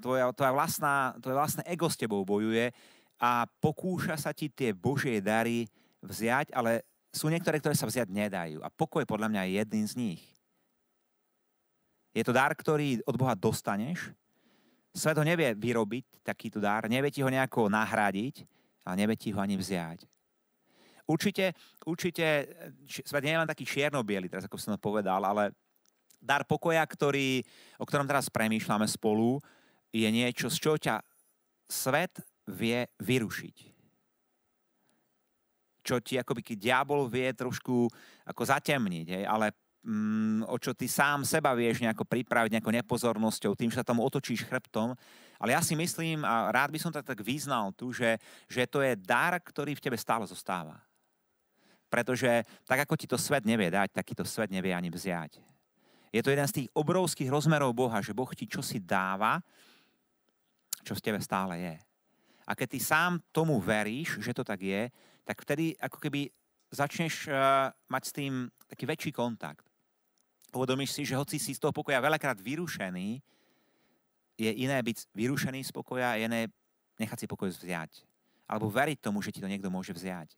tvoja, 0.00 0.32
tvoja 0.32 0.52
vlastná, 0.52 1.14
tvoje 1.20 1.36
vlastné 1.36 1.62
ego 1.68 1.86
s 1.86 1.96
tebou 1.96 2.24
bojuje 2.24 2.72
a 3.20 3.44
pokúša 3.60 4.16
sa 4.16 4.32
ti 4.32 4.48
tie 4.48 4.72
Božie 4.72 5.20
dary 5.20 5.68
vziať, 6.00 6.56
ale 6.56 6.88
sú 7.12 7.28
niektoré, 7.28 7.60
ktoré 7.60 7.76
sa 7.76 7.84
vziať 7.84 8.08
nedajú. 8.08 8.64
A 8.64 8.72
pokoj 8.72 9.04
podľa 9.04 9.28
mňa 9.28 9.42
je 9.44 9.52
jedným 9.60 9.86
z 9.86 9.94
nich. 10.00 10.22
Je 12.16 12.24
to 12.24 12.32
dar, 12.32 12.56
ktorý 12.56 13.04
od 13.04 13.14
Boha 13.20 13.36
dostaneš. 13.36 14.10
Svet 14.90 15.14
ho 15.14 15.22
nevie 15.22 15.54
vyrobiť, 15.54 16.26
takýto 16.26 16.58
dar, 16.58 16.90
nevie 16.90 17.14
ti 17.14 17.22
ho 17.22 17.30
nejako 17.30 17.70
nahradiť, 17.70 18.42
ale 18.82 18.94
nevie 18.98 19.14
ti 19.14 19.30
ho 19.30 19.38
ani 19.38 19.54
vziať. 19.54 20.02
Určite, 21.06 21.54
určite 21.86 22.26
svet 22.86 23.22
nie 23.22 23.34
je 23.34 23.40
len 23.42 23.50
taký 23.50 23.66
čierno 23.66 24.02
teraz 24.02 24.46
ako 24.46 24.58
som 24.58 24.74
to 24.74 24.82
povedal, 24.82 25.22
ale 25.22 25.54
dar 26.18 26.42
pokoja, 26.46 26.82
ktorý, 26.82 27.42
o 27.78 27.84
ktorom 27.86 28.06
teraz 28.06 28.30
premýšľame 28.30 28.86
spolu, 28.86 29.38
je 29.90 30.06
niečo, 30.06 30.46
z 30.50 30.58
čoho 30.58 30.78
ťa 30.78 31.02
svet 31.66 32.14
vie 32.50 32.86
vyrušiť. 33.00 33.56
Čo 35.80 36.02
ti 36.04 36.20
akoby 36.20 36.58
diabol 36.60 37.08
vie 37.08 37.32
trošku 37.32 37.88
ako 38.28 38.42
zatemniť, 38.44 39.06
hej, 39.16 39.24
ale 39.24 39.56
mm, 39.84 40.44
o 40.48 40.56
čo 40.60 40.76
ty 40.76 40.86
sám 40.86 41.24
seba 41.24 41.56
vieš 41.56 41.80
nejako 41.80 42.04
pripraviť 42.04 42.52
nejakou 42.52 42.72
nepozornosťou, 42.74 43.56
tým, 43.56 43.72
že 43.72 43.80
sa 43.80 43.86
tomu 43.86 44.04
otočíš 44.04 44.44
chrbtom. 44.44 44.92
Ale 45.40 45.56
ja 45.56 45.64
si 45.64 45.72
myslím, 45.72 46.20
a 46.20 46.52
rád 46.52 46.68
by 46.68 46.78
som 46.78 46.92
to 46.92 47.00
tak 47.00 47.24
vyznal 47.24 47.72
tu, 47.72 47.96
že, 47.96 48.20
že 48.44 48.68
to 48.68 48.84
je 48.84 48.92
dar, 48.92 49.40
ktorý 49.40 49.72
v 49.72 49.84
tebe 49.88 49.96
stále 49.96 50.28
zostáva. 50.28 50.76
Pretože 51.90 52.44
tak, 52.68 52.86
ako 52.86 52.94
ti 52.94 53.08
to 53.08 53.18
svet 53.18 53.42
nevie 53.48 53.72
dať, 53.72 53.90
tak 53.90 54.04
ti 54.06 54.14
to 54.14 54.22
svet 54.22 54.52
nevie 54.52 54.70
ani 54.70 54.92
vziať. 54.92 55.40
Je 56.10 56.22
to 56.22 56.30
jeden 56.30 56.46
z 56.46 56.62
tých 56.62 56.68
obrovských 56.74 57.30
rozmerov 57.30 57.74
Boha, 57.74 58.02
že 58.02 58.14
Boh 58.14 58.30
ti 58.34 58.46
čosi 58.46 58.82
dáva, 58.82 59.38
čo 60.82 60.94
v 60.94 61.02
tebe 61.02 61.18
stále 61.22 61.58
je. 61.58 61.74
A 62.50 62.58
keď 62.58 62.74
ty 62.74 62.80
sám 62.82 63.22
tomu 63.30 63.62
veríš, 63.62 64.18
že 64.18 64.34
to 64.34 64.42
tak 64.42 64.58
je, 64.58 64.90
tak 65.22 65.38
vtedy 65.46 65.78
ako 65.78 66.02
keby 66.02 66.26
začneš 66.74 67.30
uh, 67.30 67.70
mať 67.86 68.02
s 68.10 68.12
tým 68.12 68.50
taký 68.66 68.90
väčší 68.90 69.14
kontakt. 69.14 69.62
Uvedomíš 70.50 70.98
si, 70.98 71.06
že 71.06 71.14
hoci 71.14 71.38
si 71.38 71.54
z 71.54 71.62
toho 71.62 71.70
pokoja 71.70 72.02
veľakrát 72.02 72.42
vyrušený, 72.42 73.22
je 74.34 74.50
iné 74.50 74.82
byť 74.82 75.14
vyrušený 75.14 75.62
z 75.62 75.70
pokoja, 75.70 76.18
je 76.18 76.26
iné 76.26 76.50
nechať 76.98 77.22
si 77.22 77.26
pokoj 77.30 77.54
vziať. 77.54 78.02
Alebo 78.50 78.66
veriť 78.66 78.98
tomu, 78.98 79.22
že 79.22 79.30
ti 79.30 79.38
to 79.38 79.46
niekto 79.46 79.70
môže 79.70 79.94
vziať. 79.94 80.34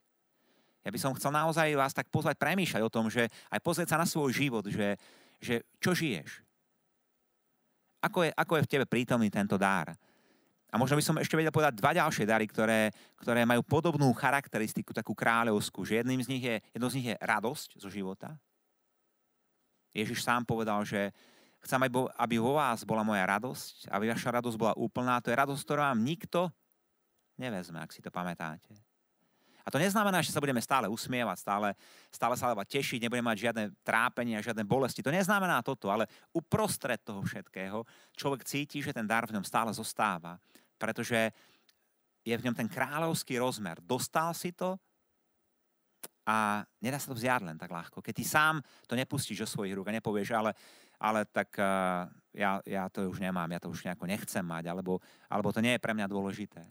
Ja 0.83 0.91
by 0.91 0.99
som 1.01 1.17
chcel 1.17 1.33
naozaj 1.33 1.79
vás 1.79 1.97
tak 1.97 2.11
pozvať 2.13 2.37
premýšľať 2.37 2.83
o 2.83 2.93
tom, 2.93 3.09
že 3.09 3.31
aj 3.49 3.61
pozrieť 3.63 3.95
sa 3.95 4.01
na 4.03 4.05
svoj 4.05 4.35
život, 4.35 4.67
že, 4.69 4.99
že 5.39 5.65
čo 5.81 5.97
žiješ. 5.97 6.45
Ako 8.03 8.27
je, 8.27 8.31
ako 8.35 8.53
je 8.59 8.65
v 8.67 8.71
tebe 8.77 8.85
prítomný 8.91 9.31
tento 9.31 9.55
dár. 9.55 9.95
A 10.73 10.81
možno 10.81 10.97
by 10.97 11.05
som 11.05 11.21
ešte 11.21 11.37
vedel 11.37 11.53
povedať 11.53 11.77
dva 11.77 11.93
ďalšie 11.93 12.25
dary, 12.25 12.49
ktoré, 12.49 12.89
ktoré 13.21 13.45
majú 13.45 13.61
podobnú 13.61 14.09
charakteristiku, 14.17 14.97
takú 14.97 15.13
kráľovskú, 15.13 15.85
že 15.85 16.01
jedným 16.01 16.25
z 16.25 16.29
nich 16.33 16.45
je, 16.49 16.57
jedno 16.73 16.89
z 16.89 16.97
nich 16.97 17.09
je 17.13 17.17
radosť 17.21 17.77
zo 17.77 17.93
života. 17.93 18.33
Ježiš 19.93 20.25
sám 20.25 20.49
povedal, 20.49 20.81
že 20.89 21.13
chcem, 21.61 21.77
aby 22.17 22.41
vo 22.41 22.57
vás 22.57 22.89
bola 22.89 23.05
moja 23.05 23.21
radosť, 23.29 23.93
aby 23.93 24.17
vaša 24.17 24.41
radosť 24.41 24.57
bola 24.57 24.73
úplná. 24.81 25.21
To 25.21 25.29
je 25.29 25.37
radosť, 25.37 25.61
ktorú 25.61 25.85
vám 25.85 26.01
nikto 26.01 26.49
nevezme, 27.37 27.77
ak 27.77 27.93
si 27.93 28.01
to 28.01 28.09
pamätáte. 28.09 28.73
A 29.63 29.71
to 29.71 29.79
neznamená, 29.79 30.19
že 30.25 30.35
sa 30.35 30.43
budeme 30.43 30.59
stále 30.59 30.91
usmievať, 30.91 31.39
stále, 31.39 31.69
stále 32.11 32.35
sa 32.35 32.51
leba 32.51 32.67
tešiť, 32.67 33.07
nebudeme 33.07 33.31
mať 33.31 33.39
žiadne 33.47 33.65
trápenie, 33.87 34.35
žiadne 34.43 34.67
bolesti. 34.67 35.07
To 35.07 35.15
neznamená 35.15 35.63
toto, 35.63 35.87
ale 35.87 36.11
uprostred 36.35 36.99
toho 37.05 37.23
všetkého 37.23 37.87
človek 38.19 38.43
cíti, 38.43 38.83
že 38.83 38.91
ten 38.91 39.07
dar 39.07 39.23
v 39.23 39.39
ňom 39.39 39.47
stále 39.47 39.71
zostáva 39.71 40.35
pretože 40.83 41.31
je 42.27 42.35
v 42.35 42.45
ňom 42.51 42.59
ten 42.59 42.67
kráľovský 42.67 43.39
rozmer. 43.39 43.79
Dostal 43.87 44.35
si 44.35 44.51
to 44.51 44.75
a 46.27 46.63
nedá 46.83 46.99
sa 46.99 47.11
to 47.11 47.19
vziať 47.19 47.47
len 47.47 47.59
tak 47.59 47.71
ľahko. 47.71 48.03
Keď 48.03 48.15
ty 48.15 48.25
sám 48.27 48.59
to 48.91 48.99
nepustíš 48.99 49.47
do 49.47 49.49
svojich 49.51 49.75
rúk 49.79 49.91
a 49.91 49.97
nepovieš, 49.99 50.35
ale, 50.35 50.51
ale 50.99 51.27
tak 51.27 51.55
uh, 51.59 52.07
ja, 52.35 52.63
ja 52.67 52.87
to 52.91 53.07
už 53.07 53.23
nemám, 53.23 53.51
ja 53.51 53.63
to 53.63 53.71
už 53.71 53.87
nejako 53.87 54.07
nechcem 54.07 54.43
mať, 54.43 54.71
alebo, 54.71 55.03
alebo 55.27 55.51
to 55.55 55.63
nie 55.63 55.79
je 55.79 55.83
pre 55.83 55.95
mňa 55.95 56.07
dôležité. 56.07 56.63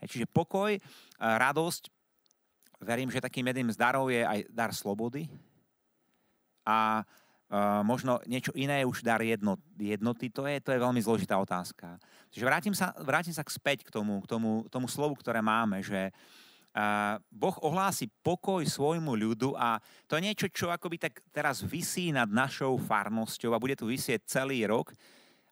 Hej, 0.00 0.08
čiže 0.08 0.26
pokoj, 0.28 0.76
uh, 0.76 0.80
radosť, 1.20 1.92
verím, 2.80 3.12
že 3.12 3.20
takým 3.20 3.44
jedným 3.44 3.72
z 3.72 3.76
darov 3.76 4.08
je 4.08 4.24
aj 4.24 4.48
dar 4.48 4.72
slobody 4.72 5.28
a 6.64 7.04
Uh, 7.52 7.84
možno 7.84 8.16
niečo 8.24 8.48
iné 8.56 8.80
už 8.80 9.04
dar 9.04 9.20
jednot, 9.20 9.60
jednoty, 9.76 10.32
to 10.32 10.48
je, 10.48 10.56
to 10.64 10.72
je 10.72 10.80
veľmi 10.80 10.96
zložitá 11.04 11.36
otázka. 11.36 12.00
Čiže 12.32 12.48
vrátim 12.48 12.72
sa, 12.72 12.96
vrátim 13.04 13.36
sa 13.36 13.44
späť 13.44 13.84
k 13.84 13.92
tomu, 13.92 14.24
k 14.24 14.26
tomu, 14.26 14.64
tomu 14.72 14.88
slovu, 14.88 15.20
ktoré 15.20 15.44
máme, 15.44 15.84
že 15.84 16.08
uh, 16.08 17.20
Boh 17.28 17.52
ohlási 17.60 18.08
pokoj 18.24 18.64
svojmu 18.64 19.12
ľudu 19.12 19.52
a 19.60 19.76
to 20.08 20.16
je 20.16 20.32
niečo, 20.32 20.48
čo 20.48 20.72
akoby 20.72 20.96
tak 20.96 21.20
teraz 21.28 21.60
vysí 21.60 22.08
nad 22.08 22.24
našou 22.32 22.80
farnosťou 22.80 23.52
a 23.52 23.60
bude 23.60 23.76
tu 23.76 23.84
vysieť 23.84 24.24
celý 24.24 24.64
rok. 24.64 24.96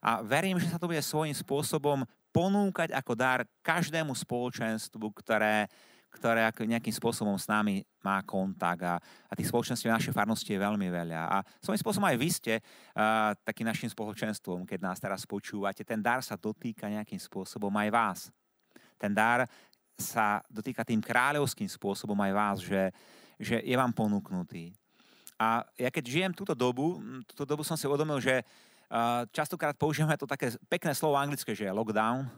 A 0.00 0.24
verím, 0.24 0.56
že 0.56 0.72
sa 0.72 0.80
to 0.80 0.88
bude 0.88 1.04
svojím 1.04 1.36
spôsobom 1.36 2.08
ponúkať 2.32 2.96
ako 2.96 3.12
dar 3.12 3.44
každému 3.60 4.16
spoločenstvu, 4.16 5.04
ktoré, 5.20 5.68
ktoré 6.10 6.42
nejakým 6.50 6.90
spôsobom 6.90 7.38
s 7.38 7.46
nami 7.46 7.86
má 8.02 8.18
kontakt 8.26 8.82
a, 8.82 8.98
a 9.00 9.32
tých 9.38 9.46
spoločenství 9.46 9.86
v 9.86 9.96
našej 9.96 10.14
farnosti 10.14 10.50
je 10.50 10.58
veľmi 10.58 10.90
veľa. 10.90 11.20
A 11.30 11.36
svojím 11.62 11.80
spôsobom 11.80 12.10
aj 12.10 12.18
vy 12.18 12.28
ste 12.28 12.54
uh, 12.58 13.32
takým 13.46 13.64
našim 13.70 13.86
spoločenstvom, 13.86 14.66
keď 14.66 14.78
nás 14.82 14.98
teraz 14.98 15.22
počúvate. 15.22 15.86
Ten 15.86 16.02
dar 16.02 16.18
sa 16.26 16.34
dotýka 16.34 16.90
nejakým 16.90 17.22
spôsobom 17.22 17.70
aj 17.78 17.88
vás. 17.94 18.18
Ten 18.98 19.14
dar 19.14 19.46
sa 19.94 20.42
dotýka 20.50 20.82
tým 20.82 20.98
kráľovským 20.98 21.70
spôsobom 21.70 22.18
aj 22.18 22.32
vás, 22.34 22.56
že, 22.60 22.82
že 23.38 23.56
je 23.62 23.76
vám 23.78 23.94
ponúknutý. 23.94 24.74
A 25.40 25.64
ja 25.78 25.88
keď 25.88 26.04
žijem 26.04 26.32
túto 26.36 26.52
dobu, 26.52 27.00
túto 27.24 27.48
dobu 27.48 27.62
som 27.64 27.78
si 27.78 27.86
uvedomil, 27.86 28.18
že 28.20 28.42
uh, 28.42 29.24
častokrát 29.30 29.78
používame 29.78 30.18
to 30.18 30.28
také 30.28 30.52
pekné 30.66 30.92
slovo 30.92 31.16
anglické, 31.16 31.54
že 31.54 31.70
je 31.70 31.72
lockdown, 31.72 32.28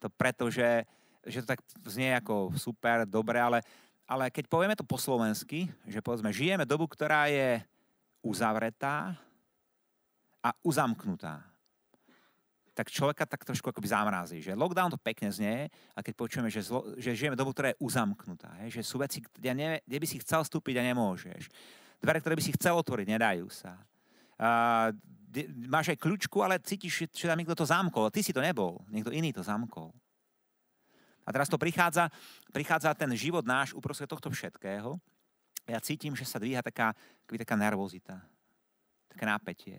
to 0.00 0.08
preto, 0.08 0.48
že 0.48 0.86
že 1.26 1.42
to 1.42 1.50
tak 1.54 1.60
znie 1.86 2.14
ako 2.14 2.54
super, 2.54 3.08
dobre, 3.08 3.40
ale, 3.40 3.58
ale 4.06 4.30
keď 4.30 4.44
povieme 4.46 4.78
to 4.78 4.86
po 4.86 5.00
slovensky, 5.00 5.66
že 5.88 5.98
povedzme, 5.98 6.30
žijeme 6.30 6.68
dobu, 6.68 6.86
ktorá 6.86 7.26
je 7.26 7.62
uzavretá 8.22 9.16
a 10.42 10.50
uzamknutá, 10.62 11.42
tak 12.78 12.94
človeka 12.94 13.26
tak 13.26 13.42
trošku 13.42 13.74
akoby 13.74 13.90
zamrazí. 13.90 14.38
Že 14.38 14.54
lockdown 14.54 14.94
to 14.94 15.02
pekne 15.02 15.34
znie, 15.34 15.66
a 15.66 15.98
keď 15.98 16.14
počujeme, 16.14 16.46
že, 16.46 16.62
zlo, 16.62 16.86
že 16.94 17.10
žijeme 17.18 17.34
dobu, 17.34 17.50
ktorá 17.50 17.74
je 17.74 17.80
uzamknutá, 17.82 18.54
hej, 18.62 18.78
že 18.78 18.86
sú 18.86 19.02
veci, 19.02 19.18
kde, 19.18 19.50
ne, 19.50 19.68
kde 19.82 19.98
by 19.98 20.06
si 20.06 20.22
chcel 20.22 20.46
vstúpiť 20.46 20.78
a 20.78 20.86
nemôžeš. 20.86 21.50
Dvere, 21.98 22.22
ktoré 22.22 22.38
by 22.38 22.44
si 22.46 22.54
chcel 22.54 22.78
otvoriť, 22.78 23.06
nedajú 23.10 23.50
sa. 23.50 23.74
Uh, 24.38 24.94
máš 25.66 25.90
aj 25.90 25.98
kľúčku, 25.98 26.38
ale 26.38 26.62
cítiš, 26.62 27.10
že 27.10 27.26
tam 27.26 27.34
niekto 27.34 27.58
to 27.58 27.66
zamkol. 27.66 28.06
Ty 28.14 28.22
si 28.22 28.30
to 28.30 28.38
nebol, 28.38 28.78
niekto 28.94 29.10
iný 29.10 29.34
to 29.34 29.42
zamkol. 29.42 29.90
A 31.28 31.32
teraz 31.32 31.52
to 31.52 31.60
prichádza, 31.60 32.08
prichádza 32.48 32.96
ten 32.96 33.12
život 33.12 33.44
náš 33.44 33.76
uprostred 33.76 34.08
tohto 34.08 34.32
všetkého. 34.32 34.96
Ja 35.68 35.76
cítim, 35.84 36.16
že 36.16 36.24
sa 36.24 36.40
dvíha 36.40 36.64
taká, 36.64 36.96
taká 37.28 37.52
nervozita, 37.52 38.16
také 39.12 39.28
nápetie, 39.28 39.76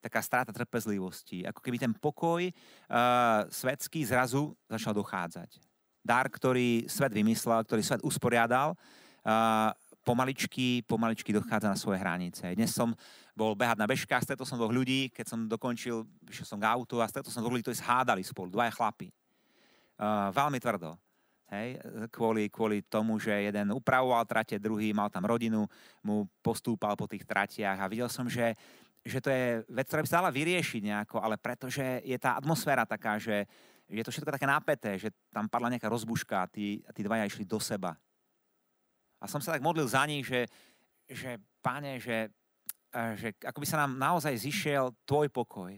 taká 0.00 0.24
strata 0.24 0.48
trpezlivosti. 0.48 1.44
Ako 1.44 1.60
keby 1.60 1.76
ten 1.76 1.92
pokoj 1.92 2.40
uh, 2.40 3.44
svetský 3.52 4.00
zrazu 4.08 4.56
začal 4.64 4.96
dochádzať. 4.96 5.60
Dar, 6.00 6.24
ktorý 6.32 6.88
svet 6.88 7.12
vymyslel, 7.12 7.60
ktorý 7.60 7.84
svet 7.84 8.00
usporiadal, 8.00 8.72
uh, 8.72 9.76
pomaličky, 10.00 10.80
pomaličky 10.88 11.36
dochádza 11.36 11.68
na 11.68 11.76
svoje 11.76 12.00
hranice. 12.00 12.56
Dnes 12.56 12.72
som 12.72 12.96
bol 13.36 13.52
behať 13.52 13.76
na 13.76 13.84
bežkách, 13.84 14.24
stretol 14.24 14.48
som 14.48 14.56
dvoch 14.56 14.72
ľudí, 14.72 15.12
keď 15.12 15.36
som 15.36 15.44
dokončil, 15.44 16.08
vyšiel 16.24 16.48
som 16.48 16.56
k 16.56 16.64
autu 16.64 17.04
a 17.04 17.10
stretol 17.12 17.28
som 17.28 17.44
dvoch 17.44 17.52
ľudí, 17.52 17.68
ktorí 17.68 17.76
hádali 17.84 18.24
spolu, 18.24 18.48
dvaja 18.48 18.72
chlapi 18.72 19.12
veľmi 20.32 20.58
tvrdo. 20.60 20.96
Hej, 21.50 21.82
kvôli, 22.14 22.46
kvôli 22.46 22.78
tomu, 22.86 23.18
že 23.18 23.34
jeden 23.34 23.74
upravoval 23.74 24.22
trate, 24.22 24.54
druhý 24.54 24.94
mal 24.94 25.10
tam 25.10 25.26
rodinu, 25.26 25.66
mu 25.98 26.30
postúpal 26.38 26.94
po 26.94 27.10
tých 27.10 27.26
tratiach 27.26 27.74
a 27.74 27.90
videl 27.90 28.06
som, 28.06 28.30
že, 28.30 28.54
že 29.02 29.18
to 29.18 29.34
je 29.34 29.66
vec, 29.66 29.90
ktorá 29.90 30.06
by 30.06 30.08
sa 30.08 30.18
dala 30.22 30.30
vyriešiť 30.30 30.78
nejako, 30.86 31.18
ale 31.18 31.34
pretože 31.42 31.82
je 32.06 32.14
tá 32.22 32.38
atmosféra 32.38 32.86
taká, 32.86 33.18
že 33.18 33.50
je 33.90 34.02
to 34.06 34.14
všetko 34.14 34.30
také 34.30 34.46
napäté, 34.46 34.94
že 34.94 35.10
tam 35.34 35.50
padla 35.50 35.74
nejaká 35.74 35.90
rozbuška 35.90 36.46
a 36.46 36.46
tí, 36.46 36.86
a 36.86 36.94
tí 36.94 37.02
dvaja 37.02 37.26
išli 37.26 37.42
do 37.42 37.58
seba. 37.58 37.98
A 39.18 39.26
som 39.26 39.42
sa 39.42 39.58
tak 39.58 39.66
modlil 39.66 39.90
za 39.90 40.06
nich, 40.06 40.30
že, 40.30 40.46
že 41.10 41.34
páne, 41.58 41.98
že, 41.98 42.30
že 43.18 43.34
ako 43.42 43.58
by 43.58 43.66
sa 43.66 43.82
nám 43.82 43.98
naozaj 43.98 44.38
zišiel 44.38 44.94
tvoj 45.02 45.26
pokoj, 45.34 45.74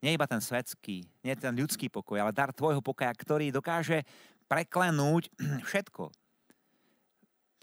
nie 0.00 0.16
iba 0.16 0.24
ten 0.24 0.40
svetský, 0.40 1.04
nie 1.24 1.34
ten 1.36 1.52
ľudský 1.52 1.92
pokoj, 1.92 2.20
ale 2.20 2.32
dar 2.32 2.52
tvojho 2.52 2.80
pokoja, 2.80 3.12
ktorý 3.12 3.52
dokáže 3.52 4.04
preklenúť 4.48 5.28
všetko. 5.68 6.10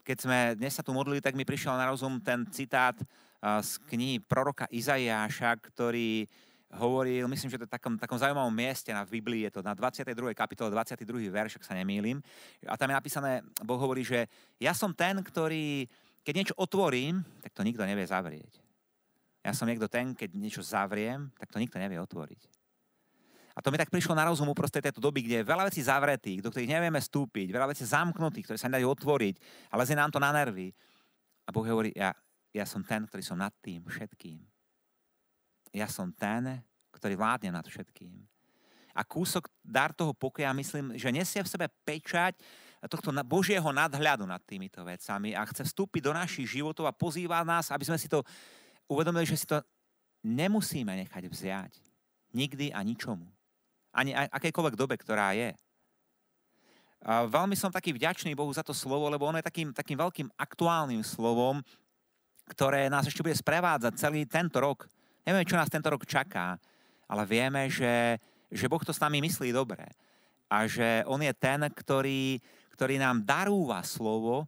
Keď 0.07 0.17
sme 0.23 0.39
dnes 0.55 0.71
sa 0.71 0.85
tu 0.85 0.95
modlili, 0.95 1.19
tak 1.19 1.35
mi 1.35 1.43
prišiel 1.43 1.75
na 1.75 1.91
rozum 1.91 2.23
ten 2.23 2.47
citát 2.47 2.95
z 3.43 3.71
knihy 3.91 4.23
proroka 4.23 4.65
Izaiáša, 4.71 5.59
ktorý 5.59 6.25
hovoril, 6.75 7.27
myslím, 7.31 7.47
že 7.47 7.57
to 7.59 7.63
je 7.63 7.71
v 7.71 7.75
takom, 7.79 7.93
takom 7.95 8.19
zaujímavom 8.19 8.51
mieste 8.51 8.91
na 8.91 9.07
Biblii, 9.07 9.47
je 9.47 9.59
to 9.59 9.61
na 9.63 9.71
22. 9.71 10.35
kapitole, 10.35 10.67
22. 10.71 11.31
verš, 11.31 11.59
ak 11.59 11.67
sa 11.67 11.77
nemýlim. 11.77 12.19
A 12.67 12.75
tam 12.75 12.91
je 12.91 12.99
napísané, 12.99 13.39
Boh 13.63 13.79
hovorí, 13.79 14.03
že 14.03 14.27
ja 14.59 14.75
som 14.75 14.91
ten, 14.91 15.23
ktorý, 15.23 15.87
keď 16.27 16.33
niečo 16.35 16.55
otvorím, 16.59 17.23
tak 17.39 17.55
to 17.55 17.63
nikto 17.63 17.87
nevie 17.87 18.03
zavrieť. 18.03 18.66
Ja 19.47 19.55
som 19.55 19.63
niekto 19.63 19.87
ten, 19.87 20.11
keď 20.11 20.35
niečo 20.35 20.59
zavriem, 20.59 21.31
tak 21.39 21.47
to 21.47 21.63
nikto 21.63 21.79
nevie 21.79 21.95
otvoriť. 21.95 22.51
A 23.55 23.63
to 23.63 23.71
mi 23.71 23.79
tak 23.79 23.89
prišlo 23.89 24.13
na 24.13 24.27
rozum 24.27 24.51
uprostred 24.51 24.83
tejto 24.83 24.99
doby, 24.99 25.23
kde 25.23 25.41
je 25.41 25.49
veľa 25.49 25.71
vecí 25.71 25.81
zavretých, 25.81 26.43
do 26.43 26.51
ktorých 26.51 26.75
nevieme 26.77 26.99
stúpiť, 26.99 27.47
veľa 27.49 27.71
vecí 27.71 27.87
zamknutých, 27.87 28.45
ktoré 28.51 28.57
sa 28.59 28.67
nedajú 28.67 28.91
otvoriť, 28.91 29.35
ale 29.71 29.81
lezie 29.81 29.95
nám 29.95 30.11
to 30.11 30.19
na 30.19 30.29
nervy. 30.35 30.75
A 31.47 31.55
Boh 31.55 31.63
hovorí, 31.63 31.95
ja, 31.95 32.11
ja 32.51 32.67
som 32.67 32.83
ten, 32.83 33.07
ktorý 33.07 33.23
som 33.23 33.39
nad 33.39 33.55
tým 33.63 33.81
všetkým 33.87 34.43
ja 35.77 35.87
som 35.89 36.09
ten, 36.09 36.63
ktorý 36.89 37.13
vládne 37.13 37.53
nad 37.53 37.65
všetkým. 37.65 38.17
A 38.97 39.05
kúsok 39.05 39.45
dar 39.61 39.93
toho 39.93 40.15
pokoja, 40.17 40.49
myslím, 40.57 40.97
že 40.97 41.13
nesie 41.13 41.45
v 41.45 41.51
sebe 41.53 41.69
pečať 41.85 42.33
tohto 42.89 43.13
Božieho 43.21 43.69
nadhľadu 43.69 44.25
nad 44.25 44.41
týmito 44.41 44.81
vecami 44.81 45.37
a 45.37 45.45
chce 45.45 45.69
vstúpiť 45.69 46.01
do 46.01 46.13
našich 46.17 46.57
životov 46.57 46.89
a 46.89 46.95
pozýva 46.95 47.45
nás, 47.45 47.69
aby 47.69 47.85
sme 47.85 48.01
si 48.01 48.09
to 48.09 48.25
uvedomili, 48.87 49.27
že 49.27 49.39
si 49.39 49.47
to 49.47 49.61
nemusíme 50.23 50.91
nechať 51.05 51.23
vziať. 51.27 51.73
Nikdy 52.35 52.75
a 52.75 52.83
ničomu. 52.83 53.27
Ani 53.95 54.11
akejkoľvek 54.13 54.75
dobe, 54.75 54.95
ktorá 54.99 55.31
je. 55.35 55.55
A 57.05 57.23
veľmi 57.29 57.53
som 57.53 57.69
taký 57.69 57.93
vďačný 57.93 58.33
Bohu 58.33 58.49
za 58.51 58.65
to 58.65 58.73
slovo, 58.73 59.07
lebo 59.07 59.29
ono 59.29 59.37
je 59.37 59.47
takým, 59.47 59.69
takým 59.71 59.97
veľkým 60.01 60.27
aktuálnym 60.33 61.05
slovom, 61.05 61.61
ktoré 62.49 62.89
nás 62.89 63.05
ešte 63.05 63.21
bude 63.21 63.37
sprevádzať 63.37 63.93
celý 63.95 64.25
tento 64.25 64.57
rok. 64.57 64.89
Nevieme, 65.23 65.47
čo 65.47 65.59
nás 65.59 65.69
tento 65.69 65.91
rok 65.91 66.07
čaká, 66.07 66.57
ale 67.07 67.23
vieme, 67.27 67.69
že, 67.71 68.17
že 68.49 68.67
Boh 68.67 68.81
to 68.81 68.95
s 68.95 69.03
nami 69.03 69.21
myslí 69.23 69.51
dobre. 69.53 69.87
A 70.47 70.63
že 70.65 71.03
On 71.05 71.19
je 71.19 71.31
ten, 71.35 71.59
ktorý, 71.59 72.39
ktorý 72.75 72.95
nám 72.97 73.27
darúva 73.27 73.83
slovo, 73.83 74.47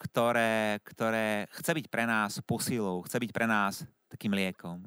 ktoré, 0.00 0.80
ktoré 0.80 1.44
chce 1.52 1.76
byť 1.76 1.86
pre 1.92 2.08
nás 2.08 2.40
posilou, 2.40 3.04
chce 3.04 3.20
byť 3.20 3.30
pre 3.36 3.44
nás 3.44 3.84
takým 4.08 4.32
liekom. 4.32 4.80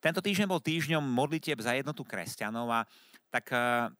Tento 0.00 0.24
týždeň 0.24 0.48
bol 0.48 0.58
týždňom 0.58 1.04
modlitieb 1.04 1.60
za 1.60 1.76
jednotu 1.76 2.02
kresťanov 2.02 2.66
a 2.72 2.80
tak 3.30 3.52
uh, 3.54 3.92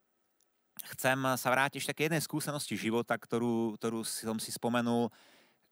chcem 0.97 1.15
sa 1.37 1.49
vrátiť 1.53 1.79
ešte 1.79 1.95
k 1.95 2.03
jednej 2.11 2.25
skúsenosti 2.25 2.75
života, 2.75 3.15
ktorú, 3.15 3.79
ktorú 3.79 4.03
som 4.03 4.41
si 4.41 4.51
spomenul 4.51 5.13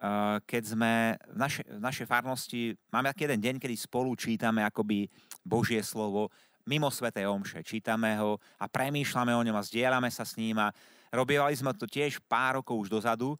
Eh, 0.00 0.36
keď 0.48 0.62
sme 0.64 0.92
v, 1.28 1.36
naše, 1.36 1.60
v 1.60 1.76
našej 1.76 2.08
farnosti, 2.08 2.72
máme 2.88 3.12
taký 3.12 3.28
jeden 3.28 3.40
deň, 3.44 3.54
kedy 3.60 3.76
spolu 3.76 4.16
čítame 4.16 4.64
akoby 4.64 5.12
Božie 5.44 5.84
slovo 5.84 6.32
mimo 6.64 6.88
Svetej 6.88 7.28
Omše. 7.28 7.60
Čítame 7.60 8.16
ho 8.16 8.40
a 8.56 8.64
premýšľame 8.64 9.36
o 9.36 9.44
ňom 9.44 9.60
a 9.60 9.66
zdieľame 9.66 10.08
sa 10.08 10.24
s 10.24 10.40
ním 10.40 10.56
a 10.56 10.72
robievali 11.12 11.52
sme 11.52 11.76
to 11.76 11.84
tiež 11.84 12.16
pár 12.24 12.64
rokov 12.64 12.80
už 12.80 12.88
dozadu 12.88 13.36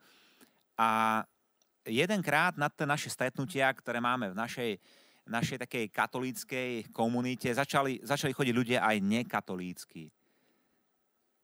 a 0.81 0.89
jedenkrát 1.85 2.57
na 2.57 2.73
tie 2.73 2.89
naše 2.89 3.13
stretnutia, 3.13 3.69
ktoré 3.69 4.01
máme 4.01 4.33
v 4.33 4.39
našej, 4.41 4.81
našej 5.29 5.69
takej 5.69 5.85
katolíckej 5.93 6.71
komunite, 6.89 7.53
začali, 7.53 8.01
začali 8.01 8.33
chodiť 8.33 8.55
ľudia 8.57 8.79
aj 8.81 8.97
nekatolícky. 9.05 10.09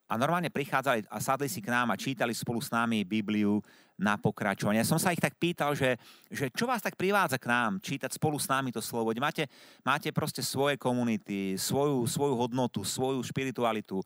A 0.06 0.14
normálne 0.14 0.54
prichádzali 0.54 1.10
a 1.10 1.18
sadli 1.18 1.50
si 1.50 1.58
k 1.58 1.68
nám 1.68 1.90
a 1.90 1.98
čítali 1.98 2.30
spolu 2.30 2.62
s 2.62 2.70
nami 2.70 3.02
Bibliu 3.02 3.58
na 3.98 4.14
pokračovanie. 4.14 4.86
Som 4.86 5.02
sa 5.02 5.10
ich 5.10 5.18
tak 5.18 5.34
pýtal, 5.34 5.74
že, 5.74 5.98
že 6.30 6.46
čo 6.54 6.62
vás 6.62 6.78
tak 6.78 6.94
privádza 6.94 7.42
k 7.42 7.50
nám, 7.50 7.82
čítať 7.82 8.14
spolu 8.14 8.38
s 8.38 8.46
nami 8.46 8.70
to 8.70 8.78
slovo. 8.78 9.10
Máte, 9.18 9.50
máte 9.82 10.14
proste 10.14 10.46
svoje 10.46 10.78
komunity, 10.78 11.58
svoju, 11.58 12.06
svoju 12.06 12.38
hodnotu, 12.38 12.86
svoju 12.86 13.18
spiritualitu. 13.26 13.98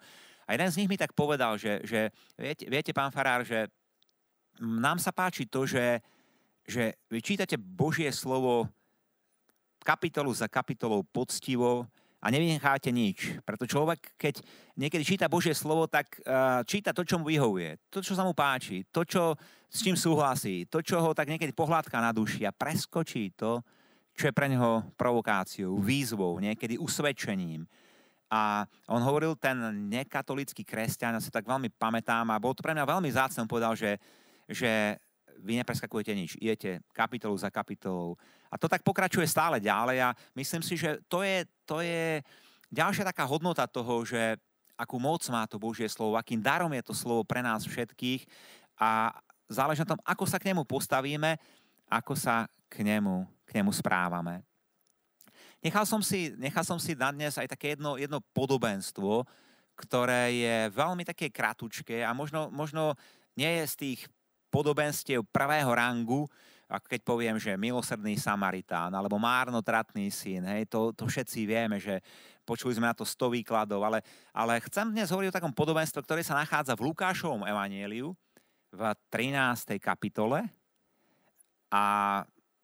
A 0.48 0.56
jeden 0.56 0.72
z 0.72 0.78
nich 0.82 0.88
mi 0.88 0.96
tak 0.96 1.12
povedal, 1.12 1.60
že, 1.60 1.84
že 1.84 2.08
viete, 2.34 2.64
viete, 2.64 2.90
pán 2.96 3.12
Farár, 3.12 3.44
že 3.44 3.68
nám 4.60 5.00
sa 5.00 5.10
páči 5.10 5.48
to, 5.48 5.64
že, 5.64 6.04
že 6.68 6.94
vy 7.08 7.24
čítate 7.24 7.56
Božie 7.56 8.12
slovo 8.12 8.68
kapitolu 9.80 10.30
za 10.36 10.46
kapitolou 10.46 11.00
poctivo, 11.02 11.88
a 12.20 12.26
nevynecháte 12.28 12.92
nič. 12.92 13.40
Preto 13.48 13.64
človek, 13.64 14.12
keď 14.20 14.44
niekedy 14.76 15.04
číta 15.04 15.26
Božie 15.32 15.56
slovo, 15.56 15.88
tak 15.88 16.20
uh, 16.20 16.60
číta 16.68 16.92
to, 16.92 17.00
čo 17.00 17.16
mu 17.16 17.24
vyhovuje, 17.32 17.80
to, 17.88 18.04
čo 18.04 18.12
sa 18.12 18.28
mu 18.28 18.36
páči, 18.36 18.84
to, 18.92 19.08
čo, 19.08 19.32
s 19.72 19.80
čím 19.80 19.96
súhlasí, 19.96 20.68
to, 20.68 20.84
čo 20.84 21.00
ho 21.00 21.16
tak 21.16 21.32
niekedy 21.32 21.56
pohľadká 21.56 21.96
na 21.96 22.12
duši 22.12 22.44
a 22.44 22.52
preskočí 22.52 23.32
to, 23.32 23.64
čo 24.12 24.28
je 24.28 24.36
pre 24.36 24.52
neho 24.52 24.84
provokáciou, 25.00 25.80
výzvou, 25.80 26.36
niekedy 26.44 26.76
usvedčením. 26.76 27.64
A 28.30 28.68
on 28.92 29.00
hovoril, 29.00 29.34
ten 29.40 29.56
nekatolický 29.88 30.62
kresťan, 30.62 31.16
ja 31.16 31.24
si 31.24 31.32
tak 31.32 31.48
veľmi 31.48 31.72
pamätám 31.72 32.28
a 32.30 32.38
bol 32.38 32.52
to 32.52 32.60
pre 32.60 32.76
mňa 32.76 32.84
veľmi 32.84 33.10
zácne, 33.10 33.48
povedal, 33.48 33.72
že, 33.72 33.96
že 34.50 34.98
vy 35.40 35.56
nepreskakujete 35.56 36.12
nič, 36.12 36.30
idete 36.36 36.84
kapitolu 36.92 37.32
za 37.38 37.48
kapitolou. 37.48 38.18
A 38.52 38.60
to 38.60 38.68
tak 38.68 38.84
pokračuje 38.84 39.24
stále 39.24 39.62
ďalej 39.62 39.98
a 40.04 40.08
myslím 40.36 40.60
si, 40.60 40.76
že 40.76 41.00
to 41.08 41.24
je, 41.24 41.48
to 41.64 41.80
je 41.80 42.20
ďalšia 42.68 43.08
taká 43.08 43.24
hodnota 43.24 43.64
toho, 43.64 44.04
že 44.04 44.36
akú 44.76 45.00
moc 45.00 45.24
má 45.32 45.44
to 45.48 45.60
Božie 45.60 45.88
slovo, 45.88 46.16
akým 46.16 46.40
darom 46.40 46.72
je 46.72 46.82
to 46.84 46.94
slovo 46.96 47.24
pre 47.24 47.40
nás 47.40 47.64
všetkých 47.64 48.24
a 48.80 49.12
záleží 49.48 49.84
na 49.84 49.92
tom, 49.96 50.00
ako 50.04 50.24
sa 50.24 50.40
k 50.40 50.52
nemu 50.52 50.64
postavíme, 50.64 51.36
ako 51.88 52.16
sa 52.16 52.48
k 52.68 52.84
nemu, 52.84 53.28
k 53.44 53.50
nemu 53.60 53.70
správame. 53.72 54.40
Nechal 55.60 55.84
som 55.84 56.00
si, 56.00 56.32
nechal 56.40 56.64
som 56.64 56.80
si 56.80 56.96
na 56.96 57.12
dnes 57.12 57.36
aj 57.36 57.52
také 57.52 57.76
jedno, 57.76 58.00
jedno 58.00 58.24
podobenstvo, 58.32 59.28
ktoré 59.76 60.32
je 60.32 60.56
veľmi 60.72 61.04
také 61.04 61.28
kratučké 61.28 62.00
a 62.00 62.16
možno, 62.16 62.48
možno 62.48 62.96
nie 63.36 63.60
je 63.60 63.64
z 63.68 63.74
tých 63.76 64.00
podobenstiev 64.50 65.24
prvého 65.30 65.70
rangu, 65.70 66.26
ako 66.70 66.86
keď 66.86 67.00
poviem, 67.02 67.36
že 67.38 67.58
milosrdný 67.58 68.14
Samaritán 68.14 68.94
alebo 68.94 69.18
márnotratný 69.18 70.06
syn, 70.10 70.46
hej, 70.54 70.70
to, 70.70 70.94
to 70.94 71.10
všetci 71.10 71.42
vieme, 71.42 71.82
že 71.82 71.98
počuli 72.46 72.74
sme 72.74 72.90
na 72.90 72.94
to 72.94 73.02
100 73.02 73.42
výkladov, 73.42 73.82
ale, 73.82 74.02
ale 74.30 74.62
chcem 74.66 74.90
dnes 74.90 75.10
hovoriť 75.10 75.30
o 75.30 75.36
takom 75.38 75.54
podobenstve, 75.54 76.02
ktoré 76.02 76.22
sa 76.22 76.38
nachádza 76.38 76.78
v 76.78 76.90
Lukášovom 76.90 77.46
evanieliu 77.46 78.14
v 78.70 78.80
13. 79.10 79.78
kapitole 79.82 80.46
a 81.70 81.84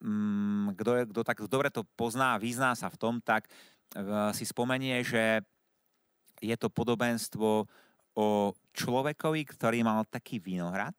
mm, 0.03 0.79
kto, 0.79 0.91
je, 0.95 1.03
kto 1.11 1.21
tak 1.27 1.39
dobre 1.51 1.71
to 1.71 1.83
pozná, 1.99 2.39
vyzná 2.39 2.79
sa 2.79 2.87
v 2.87 2.99
tom, 2.99 3.15
tak 3.19 3.47
uh, 3.99 4.31
si 4.31 4.47
spomenie, 4.47 5.03
že 5.03 5.43
je 6.39 6.55
to 6.55 6.71
podobenstvo 6.71 7.67
o 8.17 8.29
človekovi, 8.75 9.43
ktorý 9.45 9.83
mal 9.83 10.07
taký 10.09 10.41
vinohrad, 10.41 10.95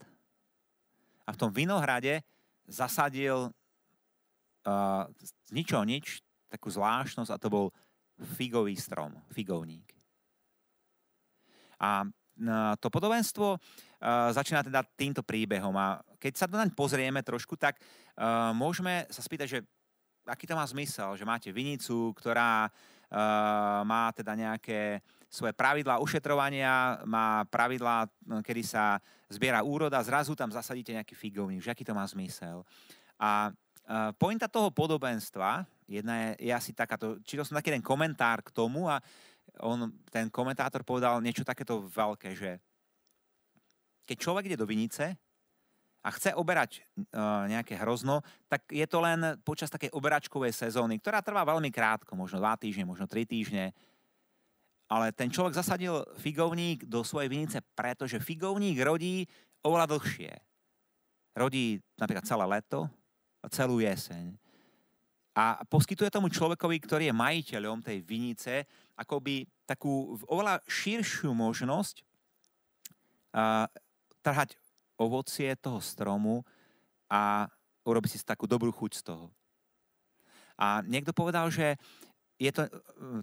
a 1.28 1.30
v 1.36 1.40
tom 1.40 1.52
vinohrade 1.52 2.24
zasadil 2.64 3.52
uh, 3.52 5.04
z 5.20 5.52
ničoho 5.52 5.84
nič 5.84 6.24
takú 6.48 6.72
zvláštnosť 6.72 7.32
a 7.36 7.42
to 7.42 7.52
bol 7.52 7.66
figový 8.40 8.74
strom, 8.80 9.14
figovník. 9.36 9.94
A 11.78 12.08
to 12.82 12.90
podobenstvo 12.90 13.58
začína 14.34 14.62
teda 14.66 14.86
týmto 14.98 15.22
príbehom 15.26 15.74
a 15.78 16.02
keď 16.22 16.34
sa 16.38 16.46
naň 16.50 16.74
pozrieme 16.74 17.22
trošku, 17.26 17.58
tak 17.58 17.82
môžeme 18.54 19.06
sa 19.10 19.22
spýtať, 19.22 19.48
že 19.50 19.60
aký 20.26 20.46
to 20.46 20.58
má 20.58 20.66
zmysel, 20.66 21.18
že 21.18 21.26
máte 21.26 21.50
vinicu, 21.54 22.14
ktorá 22.18 22.70
má 23.86 24.10
teda 24.14 24.38
nejaké 24.38 25.02
svoje 25.28 25.52
pravidlá 25.52 26.00
ušetrovania, 26.00 27.04
má 27.04 27.44
pravidlá, 27.52 28.08
no, 28.24 28.40
kedy 28.40 28.64
sa 28.64 29.04
zbiera 29.28 29.60
úroda, 29.60 30.00
zrazu 30.00 30.34
tam 30.34 30.52
zasadíte 30.52 30.96
nejaký 30.96 31.14
figovník, 31.14 31.60
že 31.60 31.72
aký 31.76 31.84
to 31.84 31.92
má 31.92 32.08
zmysel. 32.08 32.64
A 33.20 33.52
pointa 34.16 34.48
toho 34.48 34.72
podobenstva, 34.72 35.68
jedna 35.88 36.32
je, 36.36 36.48
je 36.48 36.52
asi 36.52 36.72
takáto, 36.72 37.20
čítal 37.24 37.44
som 37.44 37.56
taký 37.60 37.72
jeden 37.72 37.84
komentár 37.84 38.44
k 38.44 38.52
tomu 38.52 38.88
a 38.88 39.00
on, 39.64 39.92
ten 40.12 40.28
komentátor 40.28 40.84
povedal 40.84 41.24
niečo 41.24 41.48
takéto 41.48 41.88
veľké, 41.88 42.36
že 42.36 42.60
keď 44.08 44.18
človek 44.20 44.44
ide 44.52 44.60
do 44.60 44.68
vinice 44.68 45.16
a 46.04 46.10
chce 46.14 46.32
oberať 46.36 46.84
uh, 47.12 47.48
nejaké 47.52 47.76
hrozno, 47.80 48.24
tak 48.48 48.64
je 48.72 48.88
to 48.88 49.04
len 49.04 49.36
počas 49.44 49.68
takej 49.68 49.92
oberačkovej 49.92 50.56
sezóny, 50.56 51.04
ktorá 51.04 51.20
trvá 51.20 51.44
veľmi 51.44 51.68
krátko, 51.68 52.16
možno 52.16 52.40
dva 52.40 52.56
týždne, 52.56 52.88
možno 52.88 53.12
tri 53.12 53.28
týždne 53.28 53.76
ale 54.88 55.12
ten 55.12 55.28
človek 55.28 55.60
zasadil 55.60 56.04
figovník 56.16 56.88
do 56.88 57.04
svojej 57.04 57.28
vinice, 57.28 57.60
pretože 57.76 58.24
figovník 58.24 58.80
rodí 58.80 59.28
oveľa 59.64 59.92
dlhšie. 59.92 60.32
Rodí 61.36 61.84
napríklad 62.00 62.26
celé 62.26 62.46
leto 62.48 62.88
a 63.44 63.48
celú 63.52 63.84
jeseň. 63.84 64.34
A 65.38 65.62
poskytuje 65.70 66.10
tomu 66.10 66.34
človekovi, 66.34 66.82
ktorý 66.82 67.04
je 67.12 67.14
majiteľom 67.14 67.86
tej 67.86 68.02
vinice, 68.02 68.66
akoby 68.98 69.46
takú 69.70 70.18
oveľa 70.26 70.66
širšiu 70.66 71.30
možnosť 71.30 72.02
uh, 73.38 73.70
trhať 74.26 74.58
ovocie 74.98 75.54
toho 75.62 75.78
stromu 75.78 76.42
a 77.06 77.46
urobiť 77.86 78.18
si 78.18 78.26
takú 78.26 78.50
dobrú 78.50 78.74
chuť 78.74 78.92
z 78.98 79.02
toho. 79.14 79.30
A 80.58 80.82
niekto 80.82 81.14
povedal, 81.14 81.54
že 81.54 81.78
je 82.38 82.52
to 82.54 82.70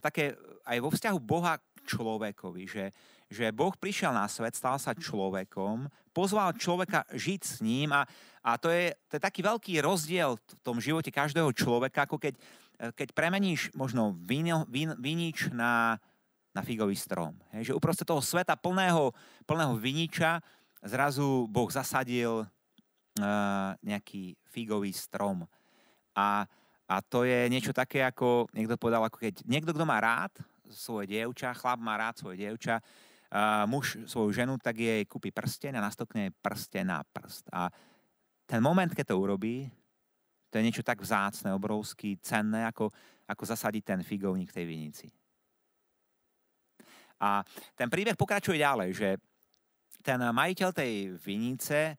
také 0.03 0.35
aj 0.67 0.79
vo 0.83 0.91
vzťahu 0.91 1.19
Boha 1.23 1.59
k 1.59 1.79
človekovi, 1.87 2.63
že, 2.67 2.85
že 3.31 3.55
Boh 3.55 3.73
prišiel 3.75 4.11
na 4.11 4.27
svet, 4.27 4.59
stal 4.59 4.75
sa 4.79 4.95
človekom, 4.95 5.87
pozval 6.11 6.55
človeka 6.59 7.07
žiť 7.15 7.41
s 7.43 7.55
ním 7.63 7.95
a, 7.95 8.03
a 8.43 8.59
to, 8.59 8.71
je, 8.71 8.95
to 9.07 9.19
je 9.19 9.23
taký 9.23 9.41
veľký 9.47 9.79
rozdiel 9.83 10.35
v 10.35 10.43
tom 10.67 10.83
živote 10.83 11.15
každého 11.15 11.55
človeka, 11.55 12.11
ako 12.11 12.19
keď, 12.19 12.35
keď 12.99 13.09
premeníš 13.15 13.71
možno 13.79 14.19
vin, 14.19 14.51
vin, 14.67 14.95
vinič 14.99 15.55
na, 15.55 15.99
na 16.55 16.63
figový 16.63 16.99
strom. 16.99 17.39
Hej, 17.55 17.71
že 17.71 17.77
uprostred 17.77 18.07
toho 18.07 18.23
sveta 18.23 18.59
plného, 18.59 19.15
plného 19.47 19.75
viniča 19.79 20.43
zrazu 20.85 21.49
Boh 21.49 21.71
zasadil 21.73 22.45
uh, 22.45 23.73
nejaký 23.81 24.37
figový 24.53 24.93
strom. 24.93 25.49
A, 26.15 26.47
a 26.85 27.01
to 27.01 27.25
je 27.25 27.49
niečo 27.49 27.73
také, 27.73 28.05
ako 28.05 28.45
niekto 28.53 28.77
povedal, 28.77 29.09
ako 29.09 29.17
keď 29.17 29.41
niekto, 29.49 29.73
kto 29.73 29.89
má 29.89 29.97
rád 30.05 30.37
svoje 30.69 31.17
dievča, 31.17 31.57
chlap 31.57 31.81
má 31.81 31.97
rád 31.97 32.21
svoje 32.21 32.45
dievča, 32.45 32.77
uh, 32.77 33.65
muž 33.65 34.05
svoju 34.05 34.37
ženu, 34.37 34.61
tak 34.61 34.77
jej 34.77 35.01
kúpi 35.09 35.33
prsten 35.33 35.73
a 35.81 35.85
nastokne 35.85 36.29
prsten 36.45 36.93
na 36.93 37.01
prst. 37.01 37.49
A 37.57 37.73
ten 38.45 38.61
moment, 38.61 38.93
keď 38.93 39.17
to 39.17 39.21
urobí, 39.21 39.65
to 40.53 40.61
je 40.61 40.67
niečo 40.67 40.85
tak 40.85 41.01
vzácne, 41.01 41.57
obrovský, 41.57 42.21
cenné, 42.21 42.69
ako, 42.69 42.93
ako 43.25 43.43
zasadiť 43.49 43.83
ten 43.83 44.01
figovník 44.05 44.53
tej 44.53 44.69
vinici. 44.69 45.09
A 47.25 47.41
ten 47.73 47.89
príbeh 47.89 48.15
pokračuje 48.15 48.61
ďalej, 48.61 48.91
že 48.93 49.09
ten 50.05 50.21
majiteľ 50.21 50.69
tej 50.77 51.17
vinice 51.17 51.97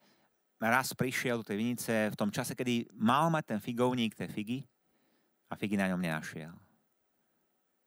raz 0.61 0.93
prišiel 0.93 1.41
do 1.41 1.47
tej 1.47 1.57
vinice 1.57 1.93
v 2.13 2.19
tom 2.19 2.29
čase, 2.29 2.53
kedy 2.53 2.85
mal 2.93 3.33
mať 3.33 3.57
ten 3.57 3.59
figovník 3.59 4.13
tej 4.13 4.29
figy 4.29 4.59
figy 5.55 5.79
na 5.79 5.89
ňom 5.91 5.99
nenašiel. 5.99 6.53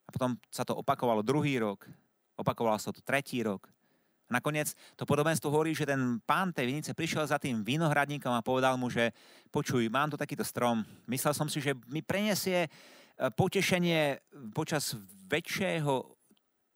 A 0.04 0.08
potom 0.08 0.40
sa 0.48 0.64
to 0.64 0.72
opakovalo 0.72 1.20
druhý 1.20 1.60
rok, 1.60 1.84
opakovalo 2.40 2.80
sa 2.80 2.90
to 2.90 3.04
tretí 3.04 3.44
rok. 3.44 3.68
A 4.28 4.36
nakoniec 4.36 4.76
to 4.92 5.08
podobenstvo 5.08 5.48
hovorí, 5.48 5.72
že 5.72 5.88
ten 5.88 6.20
pán 6.24 6.52
tej 6.52 6.68
vinice 6.68 6.92
prišiel 6.92 7.24
za 7.24 7.40
tým 7.40 7.64
vinohradníkom 7.64 8.28
a 8.32 8.44
povedal 8.44 8.76
mu, 8.76 8.92
že 8.92 9.12
počuj, 9.48 9.88
mám 9.88 10.12
tu 10.12 10.20
takýto 10.20 10.44
strom, 10.44 10.84
myslel 11.08 11.32
som 11.32 11.48
si, 11.48 11.64
že 11.64 11.72
mi 11.88 12.04
preniesie 12.04 12.68
e, 12.68 12.68
potešenie 13.32 14.20
počas 14.52 14.92
väčšieho 15.28 16.18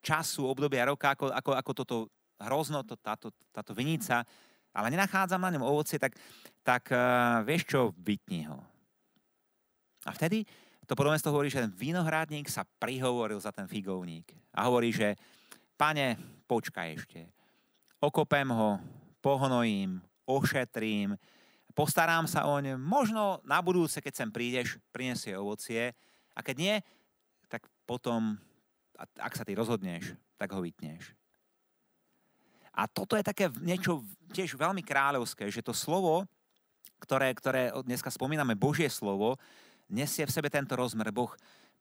času, 0.01 0.49
obdobia 0.49 0.89
roka, 0.89 1.13
ako, 1.13 1.29
ako, 1.29 1.51
ako 1.53 1.71
toto 1.73 1.95
hrozno, 2.41 2.83
to, 2.83 2.97
táto, 2.99 3.31
táto 3.53 3.71
vinica, 3.71 4.25
ale 4.73 4.91
nenachádzam 4.91 5.39
na 5.39 5.53
ňom 5.53 5.63
ovocie, 5.63 6.01
tak, 6.01 6.17
tak 6.65 6.89
uh, 6.91 7.45
vieš 7.45 7.69
čo, 7.69 7.81
vytni 8.01 8.49
ho. 8.49 8.59
A 10.03 10.11
vtedy 10.11 10.43
to 10.87 10.99
podobenstvo 10.99 11.31
hovorí, 11.31 11.47
že 11.47 11.63
ten 11.63 11.71
vinohradník 11.71 12.51
sa 12.51 12.67
prihovoril 12.79 13.39
za 13.39 13.55
ten 13.55 13.67
figovník. 13.67 14.35
A 14.51 14.67
hovorí, 14.67 14.91
že 14.91 15.15
pane, 15.79 16.19
počkaj 16.47 16.87
ešte. 16.95 17.21
Okopem 18.03 18.51
ho, 18.51 18.79
pohnojím, 19.23 20.03
ošetrím, 20.27 21.15
postarám 21.71 22.27
sa 22.27 22.45
o 22.51 22.59
ne. 22.59 22.75
Možno 22.75 23.39
na 23.47 23.63
budúce, 23.63 24.03
keď 24.03 24.13
sem 24.13 24.29
prídeš, 24.29 24.75
prinesie 24.91 25.39
ovocie. 25.39 25.95
A 26.35 26.43
keď 26.43 26.55
nie, 26.59 26.75
tak 27.47 27.63
potom 27.87 28.35
ak 28.97 29.33
sa 29.33 29.43
ty 29.43 29.57
rozhodneš, 29.57 30.13
tak 30.37 30.53
ho 30.53 30.61
vytneš. 30.61 31.13
A 32.73 32.89
toto 32.89 33.13
je 33.13 33.25
také 33.25 33.49
niečo 33.61 34.01
tiež 34.33 34.57
veľmi 34.57 34.81
kráľovské, 34.81 35.45
že 35.53 35.61
to 35.61 35.77
slovo, 35.77 36.25
ktoré, 36.97 37.29
ktoré 37.37 37.69
dneska 37.85 38.09
spomíname, 38.09 38.57
Božie 38.57 38.89
slovo, 38.89 39.37
nesie 39.93 40.25
v 40.25 40.33
sebe 40.33 40.49
tento 40.49 40.73
rozmer. 40.73 41.13
Boh 41.13 41.29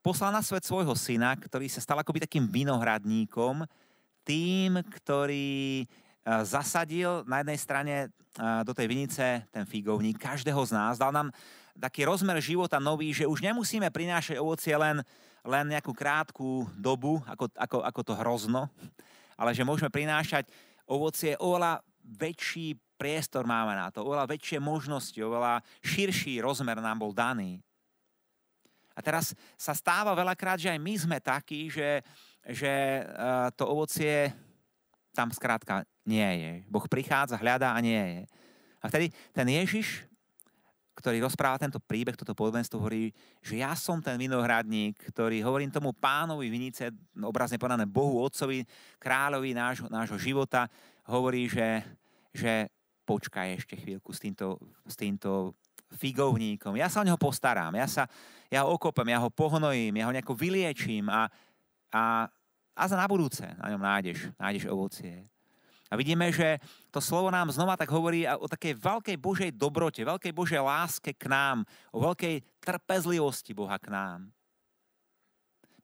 poslal 0.05 0.31
na 0.31 0.45
svet 0.45 0.69
svojho 0.69 0.93
syna, 0.93 1.33
ktorý 1.35 1.67
sa 1.73 1.81
stal 1.81 1.97
akoby 1.97 2.29
takým 2.29 2.45
vinohradníkom, 2.47 3.65
tým, 4.23 4.79
ktorý 4.85 5.89
zasadil 6.47 7.27
na 7.27 7.43
jednej 7.43 7.59
strane 7.59 7.95
do 8.63 8.71
tej 8.71 8.87
vinice 8.87 9.43
ten 9.51 9.67
figovník 9.67 10.21
každého 10.21 10.63
z 10.63 10.73
nás, 10.73 10.95
dal 11.01 11.11
nám 11.11 11.35
taký 11.75 12.07
rozmer 12.07 12.39
života 12.39 12.79
nový, 12.79 13.11
že 13.11 13.27
už 13.27 13.43
nemusíme 13.43 13.91
prinášať 13.91 14.39
ovocie 14.39 14.77
len, 14.77 15.03
len 15.43 15.65
nejakú 15.73 15.91
krátku 15.91 16.69
dobu, 16.79 17.19
ako, 17.27 17.51
ako, 17.57 17.79
ako 17.83 18.01
to 18.05 18.15
hrozno, 18.15 18.71
ale 19.35 19.51
že 19.57 19.67
môžeme 19.67 19.91
prinášať 19.91 20.47
ovocie 20.87 21.35
oveľa 21.41 21.83
väčší 22.05 22.79
priestor 22.95 23.43
máme 23.43 23.75
na 23.75 23.91
to, 23.91 24.07
oveľa 24.07 24.31
väčšie 24.31 24.63
možnosti, 24.63 25.19
oveľa 25.19 25.59
širší 25.83 26.39
rozmer 26.39 26.79
nám 26.79 27.03
bol 27.03 27.11
daný. 27.11 27.59
A 28.93 29.01
teraz 29.01 29.33
sa 29.57 29.73
stáva 29.73 30.13
veľakrát, 30.13 30.61
že 30.61 30.73
aj 30.73 30.81
my 30.81 30.95
sme 30.97 31.19
takí, 31.19 31.73
že, 31.73 32.05
že 32.45 33.03
to 33.57 33.67
ovocie 33.69 34.31
tam 35.13 35.29
skrátka 35.29 35.85
nie 36.09 36.25
je. 36.41 36.53
Boh 36.73 36.85
prichádza, 36.89 37.37
hľadá 37.37 37.77
a 37.77 37.81
nie 37.85 38.01
je. 38.01 38.23
A 38.83 38.89
vtedy 38.89 39.13
ten 39.37 39.49
Ježiš 39.49 40.09
ktorý 40.93 41.25
rozpráva 41.25 41.57
tento 41.57 41.81
príbeh, 41.81 42.15
toto 42.15 42.37
podobenstvo, 42.37 42.77
hovorí, 42.77 43.17
že 43.41 43.65
ja 43.65 43.73
som 43.73 44.05
ten 44.05 44.21
vinohradník, 44.21 45.01
ktorý 45.09 45.41
hovorím 45.41 45.73
tomu 45.73 45.97
pánovi 45.97 46.53
vinice, 46.53 46.93
obrazne 47.17 47.57
povedané 47.57 47.89
Bohu, 47.89 48.21
Otcovi, 48.21 48.63
kráľovi 49.01 49.57
nášho, 49.57 49.89
nášho 49.89 50.21
života, 50.21 50.69
hovorí, 51.09 51.49
že, 51.49 51.81
že 52.37 52.69
počkaj 53.09 53.65
ešte 53.65 53.75
chvíľku 53.81 54.13
s 54.13 54.21
týmto, 54.21 54.61
s 54.85 54.95
týmto 54.95 55.57
figovníkom. 55.95 56.77
Ja 56.77 56.89
sa 56.89 57.01
o 57.01 57.07
neho 57.07 57.21
postarám, 57.21 57.77
ja, 57.77 57.87
sa, 57.87 58.03
ja 58.49 58.65
ho 58.65 58.75
okopem, 58.75 59.09
ja 59.13 59.21
ho 59.21 59.29
pohnojím, 59.29 59.97
ja 59.97 60.09
ho 60.09 60.15
nejako 60.15 60.35
vyliečím 60.35 61.09
a, 61.13 61.29
a, 61.93 62.27
a 62.73 62.83
za 62.89 62.97
na 62.97 63.07
budúce 63.07 63.45
na 63.45 63.71
ňom 63.71 63.83
nájdeš, 63.83 64.33
nájdeš 64.41 64.65
ovocie. 64.69 65.29
A 65.93 65.97
vidíme, 66.01 66.33
že 66.33 66.57
to 66.89 67.05
slovo 67.05 67.29
nám 67.29 67.53
znova 67.53 67.77
tak 67.77 67.93
hovorí 67.93 68.25
o 68.25 68.49
takej 68.49 68.81
veľkej 68.81 69.17
Božej 69.21 69.51
dobrote, 69.53 70.01
veľkej 70.01 70.33
Božej 70.33 70.65
láske 70.65 71.13
k 71.13 71.29
nám, 71.29 71.69
o 71.93 72.01
veľkej 72.01 72.41
trpezlivosti 72.65 73.53
Boha 73.53 73.77
k 73.77 73.93
nám. 73.93 74.33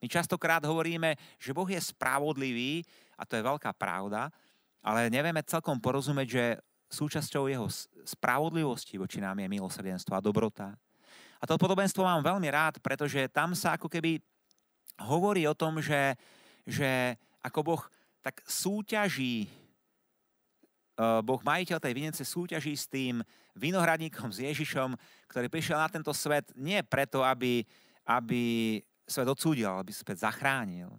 My 0.01 0.07
častokrát 0.09 0.65
hovoríme, 0.65 1.13
že 1.37 1.53
Boh 1.53 1.67
je 1.69 1.77
spravodlivý, 1.77 2.81
a 3.19 3.27
to 3.27 3.37
je 3.37 3.43
veľká 3.43 3.75
pravda, 3.77 4.33
ale 4.79 5.11
nevieme 5.11 5.45
celkom 5.45 5.77
porozumieť, 5.77 6.27
že 6.27 6.43
súčasťou 6.89 7.45
jeho 7.47 7.69
spravodlivosti 8.03 8.97
voči 8.97 9.21
nám 9.21 9.37
je 9.39 9.47
milosrdenstvo 9.47 10.17
a 10.17 10.25
dobrota. 10.25 10.73
A 11.39 11.43
to 11.47 11.55
podobenstvo 11.55 12.03
mám 12.03 12.25
veľmi 12.25 12.49
rád, 12.51 12.81
pretože 12.83 13.29
tam 13.31 13.55
sa 13.55 13.79
ako 13.79 13.87
keby 13.87 14.19
hovorí 14.99 15.47
o 15.47 15.55
tom, 15.55 15.79
že, 15.79 16.17
že 16.67 17.15
ako 17.39 17.59
Boh 17.63 17.83
tak 18.19 18.43
súťaží 18.43 19.47
Eh, 20.99 21.21
boh 21.23 21.39
majiteľ 21.39 21.79
tej 21.79 21.93
vinice 21.95 22.27
súťaží 22.27 22.75
s 22.75 22.83
tým 22.91 23.23
vinohradníkom, 23.55 24.35
s 24.35 24.43
Ježišom, 24.43 24.99
ktorý 25.31 25.47
prišiel 25.47 25.79
na 25.79 25.87
tento 25.87 26.11
svet 26.11 26.51
nie 26.59 26.75
preto, 26.83 27.23
aby, 27.23 27.63
aby 28.03 28.43
svet 29.07 29.31
odsúdil, 29.31 29.71
aby 29.71 29.95
svet 29.95 30.19
zachránil. 30.19 30.91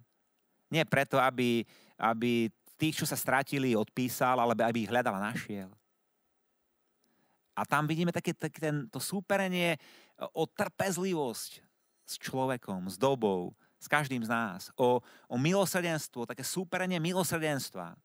Nie 0.73 0.89
preto, 0.89 1.21
aby, 1.21 1.61
aby 2.01 2.49
tých, 2.81 2.97
čo 2.97 3.05
sa 3.05 3.13
stratili, 3.13 3.77
odpísal, 3.77 4.41
ale 4.41 4.57
aby 4.57 4.89
ich 4.89 4.89
hľadal 4.89 5.21
a 5.21 5.29
našiel. 5.29 5.69
A 7.51 7.67
tam 7.67 7.83
vidíme 7.85 8.15
také, 8.15 8.31
také 8.31 8.59
ten, 8.71 8.87
to 8.87 8.99
súperenie 8.99 9.75
o 10.31 10.47
trpezlivosť 10.47 11.51
s 12.07 12.13
človekom, 12.19 12.87
s 12.87 12.95
dobou, 12.95 13.55
s 13.81 13.89
každým 13.89 14.21
z 14.21 14.29
nás, 14.29 14.69
o, 14.77 15.01
o 15.25 15.35
milosrdenstvo, 15.41 16.29
také 16.29 16.45
súperenie 16.45 17.01
milosrdenstva. 17.01 17.97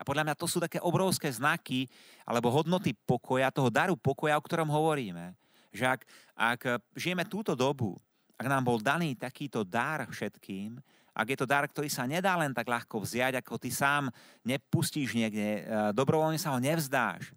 A 0.00 0.02
podľa 0.02 0.24
mňa 0.26 0.34
to 0.40 0.48
sú 0.48 0.58
také 0.58 0.80
obrovské 0.80 1.28
znaky 1.28 1.86
alebo 2.24 2.48
hodnoty 2.48 2.96
pokoja, 3.04 3.52
toho 3.52 3.68
daru 3.68 3.94
pokoja, 3.94 4.40
o 4.40 4.42
ktorom 4.42 4.72
hovoríme. 4.72 5.36
Že 5.70 5.84
ak, 5.86 6.00
ak 6.34 6.60
žijeme 6.96 7.28
túto 7.28 7.52
dobu, 7.52 8.00
ak 8.40 8.48
nám 8.48 8.64
bol 8.64 8.80
daný 8.80 9.12
takýto 9.14 9.60
dar 9.60 10.08
všetkým, 10.08 10.80
ak 11.12 11.26
je 11.28 11.38
to 11.38 11.46
dar, 11.46 11.68
ktorý 11.68 11.92
sa 11.92 12.08
nedá 12.08 12.32
len 12.40 12.56
tak 12.56 12.64
ľahko 12.64 13.04
vziať, 13.04 13.44
ako 13.44 13.60
ty 13.60 13.68
sám 13.68 14.08
nepustíš 14.40 15.12
niekde, 15.12 15.60
e, 15.60 15.62
dobrovoľne 15.92 16.40
sa 16.40 16.56
ho 16.56 16.58
nevzdáš, 16.58 17.36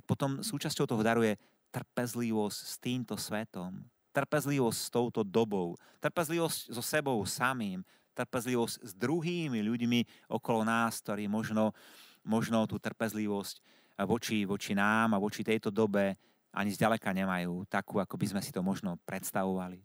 tak 0.00 0.08
potom 0.08 0.40
súčasťou 0.40 0.88
toho 0.88 1.04
daru 1.04 1.20
je 1.20 1.36
trpezlivosť 1.68 2.56
s 2.56 2.74
týmto 2.80 3.20
svetom, 3.20 3.84
trpezlivosť 4.16 4.78
s 4.80 4.88
touto 4.88 5.20
dobou, 5.20 5.76
trpezlivosť 6.00 6.72
so 6.72 6.80
sebou 6.80 7.20
samým, 7.28 7.84
trpezlivosť 8.16 8.80
s 8.80 8.92
druhými 8.96 9.60
ľuďmi 9.60 10.32
okolo 10.32 10.64
nás, 10.64 11.04
ktorí 11.04 11.28
možno, 11.28 11.76
možno 12.24 12.64
tú 12.64 12.80
trpezlivosť 12.80 13.60
voči, 14.08 14.48
voči 14.48 14.72
nám 14.72 15.12
a 15.12 15.20
voči 15.20 15.44
tejto 15.44 15.68
dobe 15.68 16.16
ani 16.56 16.72
zďaleka 16.72 17.12
nemajú 17.12 17.68
takú, 17.68 18.00
ako 18.00 18.16
by 18.16 18.26
sme 18.32 18.40
si 18.40 18.56
to 18.56 18.64
možno 18.64 18.96
predstavovali. 19.04 19.84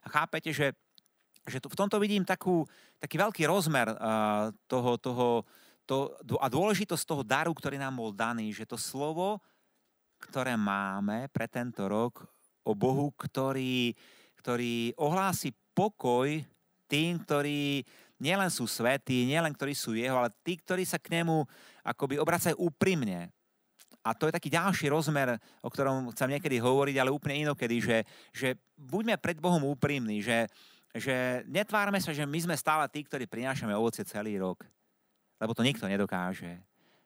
A 0.00 0.08
chápete, 0.08 0.56
že, 0.56 0.72
že 1.44 1.60
v 1.60 1.76
tomto 1.76 2.00
vidím 2.00 2.24
takú, 2.24 2.64
taký 2.96 3.20
veľký 3.20 3.44
rozmer 3.44 3.92
uh, 3.92 4.48
toho, 4.64 4.96
toho 4.96 5.44
to, 5.84 6.16
a 6.40 6.46
dôležitosť 6.48 7.04
toho 7.04 7.20
daru, 7.20 7.52
ktorý 7.52 7.76
nám 7.76 8.00
bol 8.00 8.10
daný, 8.14 8.54
že 8.56 8.64
to 8.64 8.80
slovo, 8.80 9.42
ktoré 10.20 10.54
máme 10.54 11.26
pre 11.32 11.48
tento 11.48 11.88
rok 11.88 12.22
o 12.62 12.76
Bohu, 12.76 13.10
ktorý, 13.16 13.96
ktorý 14.38 14.92
ohlási 15.00 15.56
pokoj 15.72 16.28
tým, 16.86 17.18
ktorí 17.24 17.82
nielen 18.20 18.52
sú 18.52 18.68
svetí, 18.68 19.24
nielen 19.24 19.56
ktorí 19.56 19.72
sú 19.72 19.96
jeho, 19.96 20.20
ale 20.20 20.30
tí, 20.44 20.60
ktorí 20.60 20.84
sa 20.84 21.00
k 21.00 21.18
nemu 21.20 21.42
akoby 21.80 22.20
obracajú 22.20 22.60
úprimne. 22.60 23.32
A 24.00 24.16
to 24.16 24.28
je 24.28 24.36
taký 24.36 24.48
ďalší 24.48 24.88
rozmer, 24.88 25.36
o 25.60 25.68
ktorom 25.68 26.12
chcem 26.12 26.36
niekedy 26.36 26.56
hovoriť, 26.60 26.96
ale 27.00 27.12
úplne 27.12 27.48
inokedy, 27.48 27.80
že, 27.80 27.98
že 28.32 28.48
buďme 28.76 29.20
pred 29.20 29.36
Bohom 29.36 29.60
úprimní, 29.68 30.24
že, 30.24 30.48
že 30.96 31.44
netvárme 31.48 32.00
sa, 32.00 32.12
že 32.12 32.24
my 32.24 32.38
sme 32.40 32.56
stále 32.56 32.88
tí, 32.88 33.04
ktorí 33.04 33.28
prinášame 33.28 33.76
ovocie 33.76 34.04
celý 34.08 34.40
rok. 34.40 34.64
Lebo 35.40 35.52
to 35.52 35.64
nikto 35.64 35.84
nedokáže. 35.84 36.60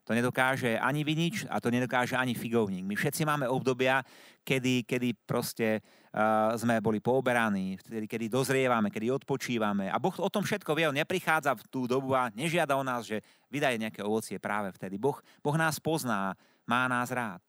To 0.04 0.12
nedokáže 0.12 0.76
ani 0.76 1.00
vinič 1.00 1.48
a 1.48 1.56
to 1.64 1.72
nedokáže 1.72 2.12
ani 2.12 2.36
figovník. 2.36 2.84
My 2.84 2.92
všetci 2.92 3.24
máme 3.24 3.48
obdobia, 3.48 4.04
kedy, 4.44 4.84
kedy 4.84 5.16
proste 5.24 5.80
uh, 5.80 6.52
sme 6.60 6.76
boli 6.84 7.00
pooberaní, 7.00 7.80
kedy, 7.80 8.04
kedy 8.04 8.24
dozrievame, 8.28 8.92
kedy 8.92 9.08
odpočívame. 9.08 9.88
A 9.88 9.96
Boh 9.96 10.12
o 10.20 10.28
tom 10.28 10.44
všetko 10.44 10.76
vie, 10.76 10.84
on 10.92 10.96
neprichádza 11.00 11.56
v 11.56 11.64
tú 11.72 11.88
dobu 11.88 12.12
a 12.12 12.28
nežiada 12.36 12.76
o 12.76 12.84
nás, 12.84 13.08
že 13.08 13.24
vydaje 13.48 13.80
nejaké 13.80 14.04
ovocie 14.04 14.36
práve 14.36 14.68
vtedy. 14.76 15.00
Boh, 15.00 15.16
boh 15.40 15.56
nás 15.56 15.80
pozná, 15.80 16.36
má 16.68 16.84
nás 16.84 17.08
rád. 17.08 17.40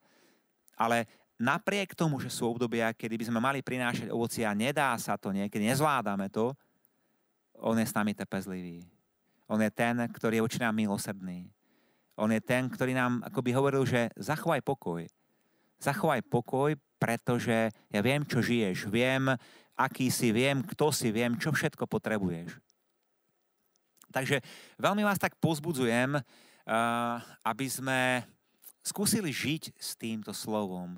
Ale 0.80 1.12
napriek 1.36 1.92
tomu, 1.92 2.24
že 2.24 2.32
sú 2.32 2.48
obdobia, 2.48 2.96
kedy 2.96 3.20
by 3.20 3.26
sme 3.28 3.40
mali 3.44 3.60
prinášať 3.60 4.08
ovocie 4.08 4.48
a 4.48 4.56
nedá 4.56 4.96
sa 4.96 5.20
to 5.20 5.36
niekedy, 5.36 5.68
nezvládame 5.68 6.32
to, 6.32 6.56
on 7.60 7.76
je 7.80 7.88
s 7.88 7.96
nami 7.96 8.16
trpezlivý. 8.16 8.84
On 9.48 9.60
je 9.60 9.72
ten, 9.72 9.96
ktorý 10.12 10.40
je 10.40 10.46
voči 10.48 10.60
nám 10.60 10.76
milosrdný. 10.76 11.55
On 12.16 12.32
je 12.32 12.40
ten, 12.40 12.72
ktorý 12.72 12.96
nám 12.96 13.24
akoby 13.28 13.52
hovoril, 13.52 13.84
že 13.84 14.08
zachovaj 14.16 14.64
pokoj. 14.64 15.04
Zachovaj 15.84 16.24
pokoj, 16.32 16.72
pretože 16.96 17.70
ja 17.92 18.02
viem, 18.02 18.24
čo 18.24 18.40
žiješ. 18.40 18.88
Viem, 18.88 19.36
aký 19.76 20.08
si, 20.08 20.32
viem, 20.32 20.64
kto 20.64 20.96
si, 20.96 21.12
viem, 21.12 21.36
čo 21.36 21.52
všetko 21.52 21.84
potrebuješ. 21.84 22.56
Takže 24.16 24.40
veľmi 24.80 25.04
vás 25.04 25.20
tak 25.20 25.36
pozbudzujem, 25.44 26.16
aby 27.44 27.66
sme 27.68 28.24
skúsili 28.80 29.36
žiť 29.36 29.76
s 29.76 30.00
týmto 30.00 30.32
slovom. 30.32 30.96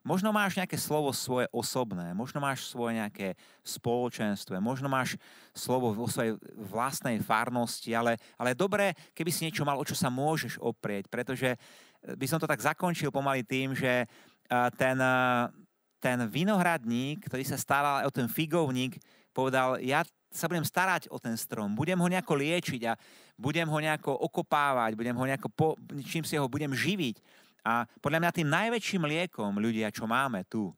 Možno 0.00 0.32
máš 0.32 0.56
nejaké 0.56 0.80
slovo 0.80 1.12
svoje 1.12 1.44
osobné, 1.52 2.16
možno 2.16 2.40
máš 2.40 2.72
svoje 2.72 2.96
nejaké 2.96 3.36
spoločenstvo, 3.60 4.56
možno 4.56 4.88
máš 4.88 5.20
slovo 5.52 5.92
vo 5.92 6.08
svojej 6.08 6.40
vlastnej 6.56 7.20
farnosti, 7.20 7.92
ale, 7.92 8.16
ale 8.40 8.56
dobré, 8.56 8.96
keby 9.12 9.28
si 9.28 9.44
niečo 9.44 9.60
mal, 9.60 9.76
o 9.76 9.84
čo 9.84 9.92
sa 9.92 10.08
môžeš 10.08 10.56
oprieť, 10.56 11.12
pretože 11.12 11.52
eh, 11.52 12.16
by 12.16 12.24
som 12.24 12.40
to 12.40 12.48
tak 12.48 12.64
zakončil 12.64 13.12
pomaly 13.12 13.44
tým, 13.44 13.76
že 13.76 14.08
eh, 14.08 14.68
ten, 14.80 14.96
eh, 14.96 15.52
ten 16.00 16.24
vinohradník, 16.32 17.28
ktorý 17.28 17.44
sa 17.44 17.60
staral 17.60 18.08
o 18.08 18.10
ten 18.10 18.24
figovník, 18.24 18.96
povedal, 19.36 19.76
ja 19.84 20.00
sa 20.32 20.48
budem 20.48 20.64
starať 20.64 21.12
o 21.12 21.20
ten 21.20 21.36
strom, 21.36 21.76
budem 21.76 21.98
ho 22.00 22.08
nejako 22.08 22.40
liečiť 22.40 22.82
a 22.88 22.96
budem 23.36 23.68
ho 23.68 23.78
nejako 23.82 24.16
okopávať, 24.16 24.96
budem 24.96 25.12
ho 25.12 25.24
nejako, 25.28 25.48
po, 25.52 25.68
čím 26.08 26.24
si 26.24 26.40
ho 26.40 26.48
budem 26.48 26.72
živiť. 26.72 27.20
A 27.64 27.84
podľa 28.00 28.20
mňa 28.24 28.36
tým 28.36 28.48
najväčším 28.48 29.04
liekom, 29.04 29.60
ľudia, 29.60 29.92
čo 29.92 30.08
máme 30.08 30.44
tu, 30.48 30.72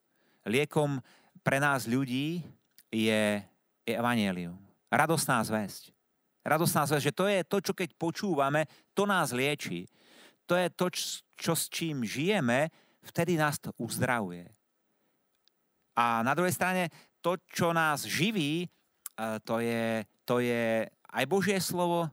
liekom 0.47 0.99
pre 1.43 1.63
nás 1.63 1.87
ľudí 1.87 2.43
je, 2.91 3.43
je 3.87 3.95
evanielium. 3.95 4.59
Radosná 4.91 5.43
zväzť. 5.43 5.95
Radosná 6.43 6.85
zväzť, 6.85 7.05
že 7.07 7.17
to 7.17 7.25
je 7.31 7.41
to, 7.47 7.59
čo 7.63 7.73
keď 7.73 7.95
počúvame, 7.95 8.67
to 8.93 9.07
nás 9.07 9.31
lieči. 9.31 9.87
To 10.51 10.59
je 10.59 10.67
to, 10.75 10.87
čo 11.39 11.53
s 11.55 11.71
čím 11.71 12.03
žijeme, 12.03 12.69
vtedy 13.07 13.39
nás 13.39 13.63
to 13.63 13.71
uzdravuje. 13.79 14.51
A 15.95 16.21
na 16.27 16.35
druhej 16.35 16.55
strane, 16.55 16.91
to, 17.23 17.39
čo 17.47 17.71
nás 17.71 18.03
živí, 18.05 18.67
e, 18.67 18.69
to 19.47 19.63
je, 19.63 20.03
to 20.27 20.43
je 20.43 20.89
aj 20.91 21.25
Božie 21.31 21.59
slovo, 21.63 22.11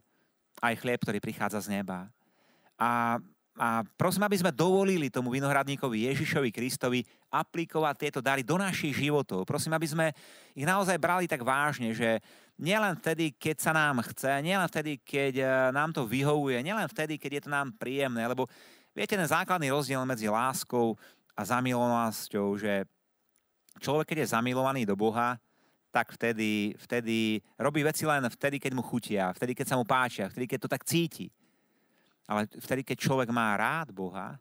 aj 0.61 0.77
chlieb, 0.77 0.99
ktorý 1.01 1.17
prichádza 1.23 1.65
z 1.65 1.79
neba. 1.79 2.11
A 2.75 3.17
a 3.59 3.83
prosím, 3.99 4.23
aby 4.23 4.39
sme 4.39 4.55
dovolili 4.55 5.11
tomu 5.11 5.35
vinohradníkovi 5.35 6.07
Ježišovi 6.07 6.47
Kristovi 6.47 7.03
aplikovať 7.27 7.95
tieto 7.99 8.19
dary 8.23 8.39
do 8.39 8.55
našich 8.55 8.95
životov. 8.95 9.43
Prosím, 9.43 9.75
aby 9.75 9.83
sme 9.83 10.05
ich 10.55 10.63
naozaj 10.63 10.95
brali 10.95 11.27
tak 11.27 11.43
vážne, 11.43 11.91
že 11.91 12.23
nielen 12.55 12.95
vtedy, 12.95 13.35
keď 13.35 13.55
sa 13.59 13.71
nám 13.75 13.99
chce, 14.07 14.39
nielen 14.39 14.63
vtedy, 14.63 15.03
keď 15.03 15.33
e, 15.43 15.45
nám 15.75 15.91
to 15.91 16.07
vyhovuje, 16.07 16.63
nielen 16.63 16.87
vtedy, 16.87 17.19
keď 17.19 17.31
je 17.35 17.43
to 17.43 17.51
nám 17.51 17.75
príjemné, 17.75 18.23
lebo 18.31 18.47
viete, 18.95 19.19
ten 19.19 19.27
základný 19.27 19.67
rozdiel 19.75 20.07
medzi 20.07 20.31
láskou 20.31 20.95
a 21.35 21.43
zamilovanosťou, 21.43 22.55
že 22.55 22.87
človek, 23.83 24.15
keď 24.15 24.17
je 24.23 24.33
zamilovaný 24.39 24.87
do 24.87 24.95
Boha, 24.95 25.35
tak 25.91 26.15
vtedy, 26.15 26.79
vtedy 26.79 27.43
robí 27.59 27.83
veci 27.83 28.07
len 28.07 28.23
vtedy, 28.31 28.55
keď 28.55 28.71
mu 28.71 28.87
chutia, 28.87 29.35
vtedy, 29.35 29.51
keď 29.51 29.67
sa 29.67 29.75
mu 29.75 29.83
páčia, 29.83 30.31
vtedy, 30.31 30.47
keď 30.47 30.59
to 30.63 30.69
tak 30.71 30.87
cíti. 30.87 31.27
Ale 32.29 32.45
vtedy, 32.61 32.85
keď 32.85 32.97
človek 33.01 33.33
má 33.33 33.57
rád 33.57 33.89
Boha, 33.89 34.37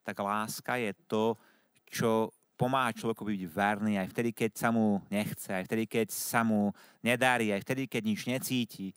tak 0.00 0.16
láska 0.24 0.80
je 0.80 0.96
to, 1.04 1.36
čo 1.84 2.32
pomáha 2.56 2.96
človeku 2.96 3.28
byť 3.28 3.42
verný 3.52 4.00
aj 4.00 4.08
vtedy, 4.08 4.32
keď 4.32 4.50
sa 4.56 4.68
mu 4.72 5.04
nechce, 5.12 5.52
aj 5.52 5.68
vtedy, 5.68 5.84
keď 5.84 6.08
sa 6.08 6.40
mu 6.40 6.72
nedarí, 7.04 7.52
aj 7.52 7.60
vtedy, 7.60 7.84
keď 7.84 8.02
nič 8.02 8.20
necíti. 8.24 8.90
E, 8.90 8.94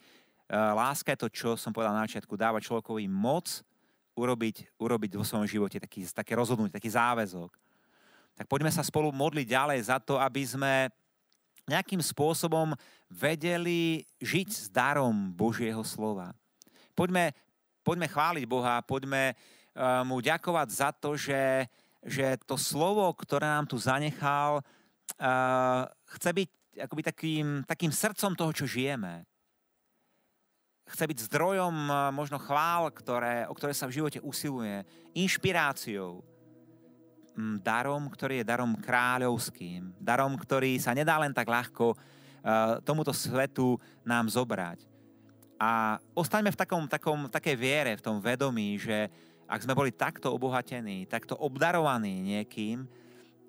láska 0.56 1.12
je 1.12 1.22
to, 1.22 1.30
čo 1.30 1.50
som 1.60 1.76
povedal 1.76 1.91
na 1.91 2.08
začiatku, 2.08 2.39
dáva 2.39 2.63
človekovi 2.63 3.06
moc 3.12 3.62
urobiť, 4.15 4.80
urobiť 4.80 5.12
vo 5.20 5.28
svojom 5.28 5.46
živote 5.46 5.78
taký, 5.84 6.08
také 6.08 6.32
rozhodnutie, 6.34 6.72
taký 6.72 6.89
záväzok. 6.89 7.52
Tak 8.39 8.48
poďme 8.48 8.72
sa 8.72 8.82
spolu 8.82 9.12
modliť 9.12 9.46
ďalej 9.46 9.80
za 9.91 10.00
to, 10.00 10.15
aby 10.15 10.41
sme 10.48 10.88
nejakým 11.70 12.02
spôsobom 12.02 12.74
vedeli 13.12 14.08
žiť 14.24 14.48
s 14.50 14.65
darom 14.72 15.30
Božieho 15.36 15.84
slova. 15.86 16.34
Poďme 16.98 17.36
poďme 17.82 18.08
chváliť 18.08 18.46
Boha, 18.46 18.82
poďme 18.86 19.34
eh, 19.34 20.04
mu 20.06 20.22
ďakovať 20.22 20.67
za 20.70 20.89
to, 20.94 21.17
že, 21.17 21.67
že 22.06 22.38
to 22.46 22.56
slovo, 22.58 23.10
ktoré 23.13 23.46
nám 23.46 23.70
tu 23.70 23.78
zanechal, 23.78 24.62
uh, 24.62 25.86
chce 26.17 26.30
byť 26.34 26.50
akoby 26.88 27.02
takým, 27.04 27.48
takým 27.67 27.91
srdcom 27.94 28.34
toho, 28.34 28.52
čo 28.56 28.65
žijeme. 28.65 29.28
Chce 30.89 31.04
byť 31.08 31.20
zdrojom 31.30 31.76
uh, 31.88 32.10
možno 32.10 32.41
chvál, 32.41 32.89
ktoré, 32.89 33.46
o 33.46 33.54
ktoré 33.54 33.72
sa 33.78 33.86
v 33.86 34.02
živote 34.02 34.20
usiluje, 34.24 34.82
inšpiráciou, 35.13 36.26
um, 37.38 37.56
darom, 37.62 38.10
ktorý 38.10 38.41
je 38.41 38.50
darom 38.50 38.74
kráľovským, 38.82 39.94
darom, 40.02 40.34
ktorý 40.41 40.82
sa 40.82 40.98
nedá 40.98 41.22
len 41.22 41.32
tak 41.32 41.48
ľahko 41.50 41.96
tomuto 42.82 43.13
svetu 43.13 43.78
nám 44.02 44.26
zobrať. 44.26 44.90
A 45.62 46.02
ostaňme 46.17 46.50
v 46.50 46.58
takom, 46.58 46.89
takom, 46.89 47.30
takej 47.30 47.54
viere, 47.54 47.93
v 47.93 48.02
tom 48.02 48.17
vedomí, 48.17 48.82
že 48.82 49.13
ak 49.45 49.62
sme 49.62 49.78
boli 49.78 49.93
takto 49.93 50.34
obohatení, 50.34 51.06
takto 51.06 51.38
obdarovaní 51.38 52.17
niekým, 52.34 52.89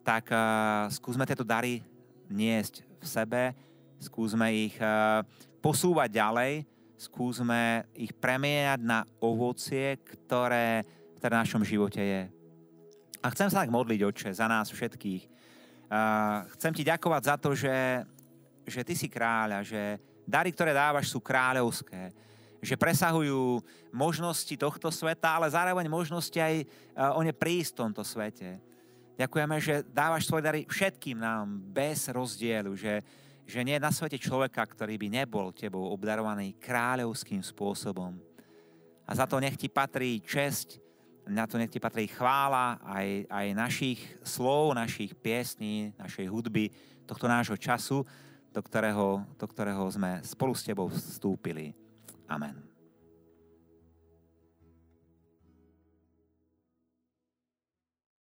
tak 0.04 0.28
uh, 0.28 0.92
skúsme 0.92 1.24
tieto 1.24 1.40
dary 1.40 1.80
niesť 2.28 2.84
v 3.00 3.06
sebe, 3.08 3.42
skúsme 3.96 4.44
ich 4.52 4.76
uh, 4.76 5.24
posúvať 5.64 6.12
ďalej, 6.12 6.52
skúsme 7.00 7.88
ich 7.96 8.12
premieňať 8.12 8.80
na 8.84 9.08
ovocie, 9.16 9.96
ktoré, 10.04 10.84
ktoré 11.16 11.32
v 11.32 11.40
našom 11.48 11.64
živote 11.64 12.02
je. 12.04 12.22
A 13.24 13.26
chcem 13.32 13.48
sa 13.48 13.64
tak 13.64 13.72
modliť, 13.72 14.04
Oče, 14.04 14.30
za 14.36 14.52
nás 14.52 14.68
všetkých. 14.68 15.32
Uh, 15.88 16.44
chcem 16.60 16.76
ti 16.76 16.84
ďakovať 16.84 17.22
za 17.24 17.36
to, 17.40 17.56
že, 17.56 18.04
že 18.68 18.84
ty 18.84 18.92
si 18.92 19.08
kráľ 19.08 19.48
a 19.56 19.60
že, 19.64 19.96
Dary, 20.22 20.54
ktoré 20.54 20.72
dávaš, 20.72 21.10
sú 21.10 21.18
kráľovské 21.18 22.12
že 22.62 22.78
presahujú 22.78 23.58
možnosti 23.90 24.54
tohto 24.54 24.86
sveta, 24.94 25.34
ale 25.34 25.50
zároveň 25.50 25.90
možnosti 25.90 26.38
aj 26.38 26.62
uh, 26.62 27.18
o 27.18 27.20
ne 27.26 27.34
prísť 27.34 27.74
v 27.74 27.80
tomto 27.82 28.06
svete. 28.06 28.62
Ďakujeme, 29.18 29.56
že 29.58 29.74
dávaš 29.90 30.30
svoje 30.30 30.46
dary 30.46 30.60
všetkým 30.70 31.18
nám 31.18 31.58
bez 31.74 32.06
rozdielu, 32.08 32.70
že, 32.78 33.02
že 33.44 33.66
nie 33.66 33.76
je 33.76 33.84
na 33.84 33.90
svete 33.90 34.16
človeka, 34.16 34.62
ktorý 34.62 34.94
by 34.96 35.08
nebol 35.10 35.50
tebou 35.50 35.90
obdarovaný 35.90 36.54
kráľovským 36.56 37.42
spôsobom. 37.42 38.14
A 39.04 39.10
za 39.12 39.26
to 39.26 39.42
nech 39.42 39.58
ti 39.58 39.66
patrí 39.66 40.22
česť, 40.22 40.78
na 41.26 41.50
to 41.50 41.58
nech 41.58 41.68
ti 41.68 41.82
patrí 41.82 42.06
chvála 42.06 42.78
aj, 42.86 43.26
aj 43.26 43.46
našich 43.58 44.00
slov, 44.22 44.78
našich 44.78 45.12
piesní, 45.18 45.92
našej 45.98 46.30
hudby, 46.30 46.70
tohto 47.04 47.26
nášho 47.26 47.58
času, 47.58 48.06
do 48.52 48.60
ktorého, 48.60 49.24
do 49.40 49.46
ktorého 49.48 49.84
sme 49.88 50.20
spolu 50.22 50.52
s 50.52 50.62
Tebou 50.62 50.86
vstúpili. 50.92 51.72
Amen. 52.28 52.71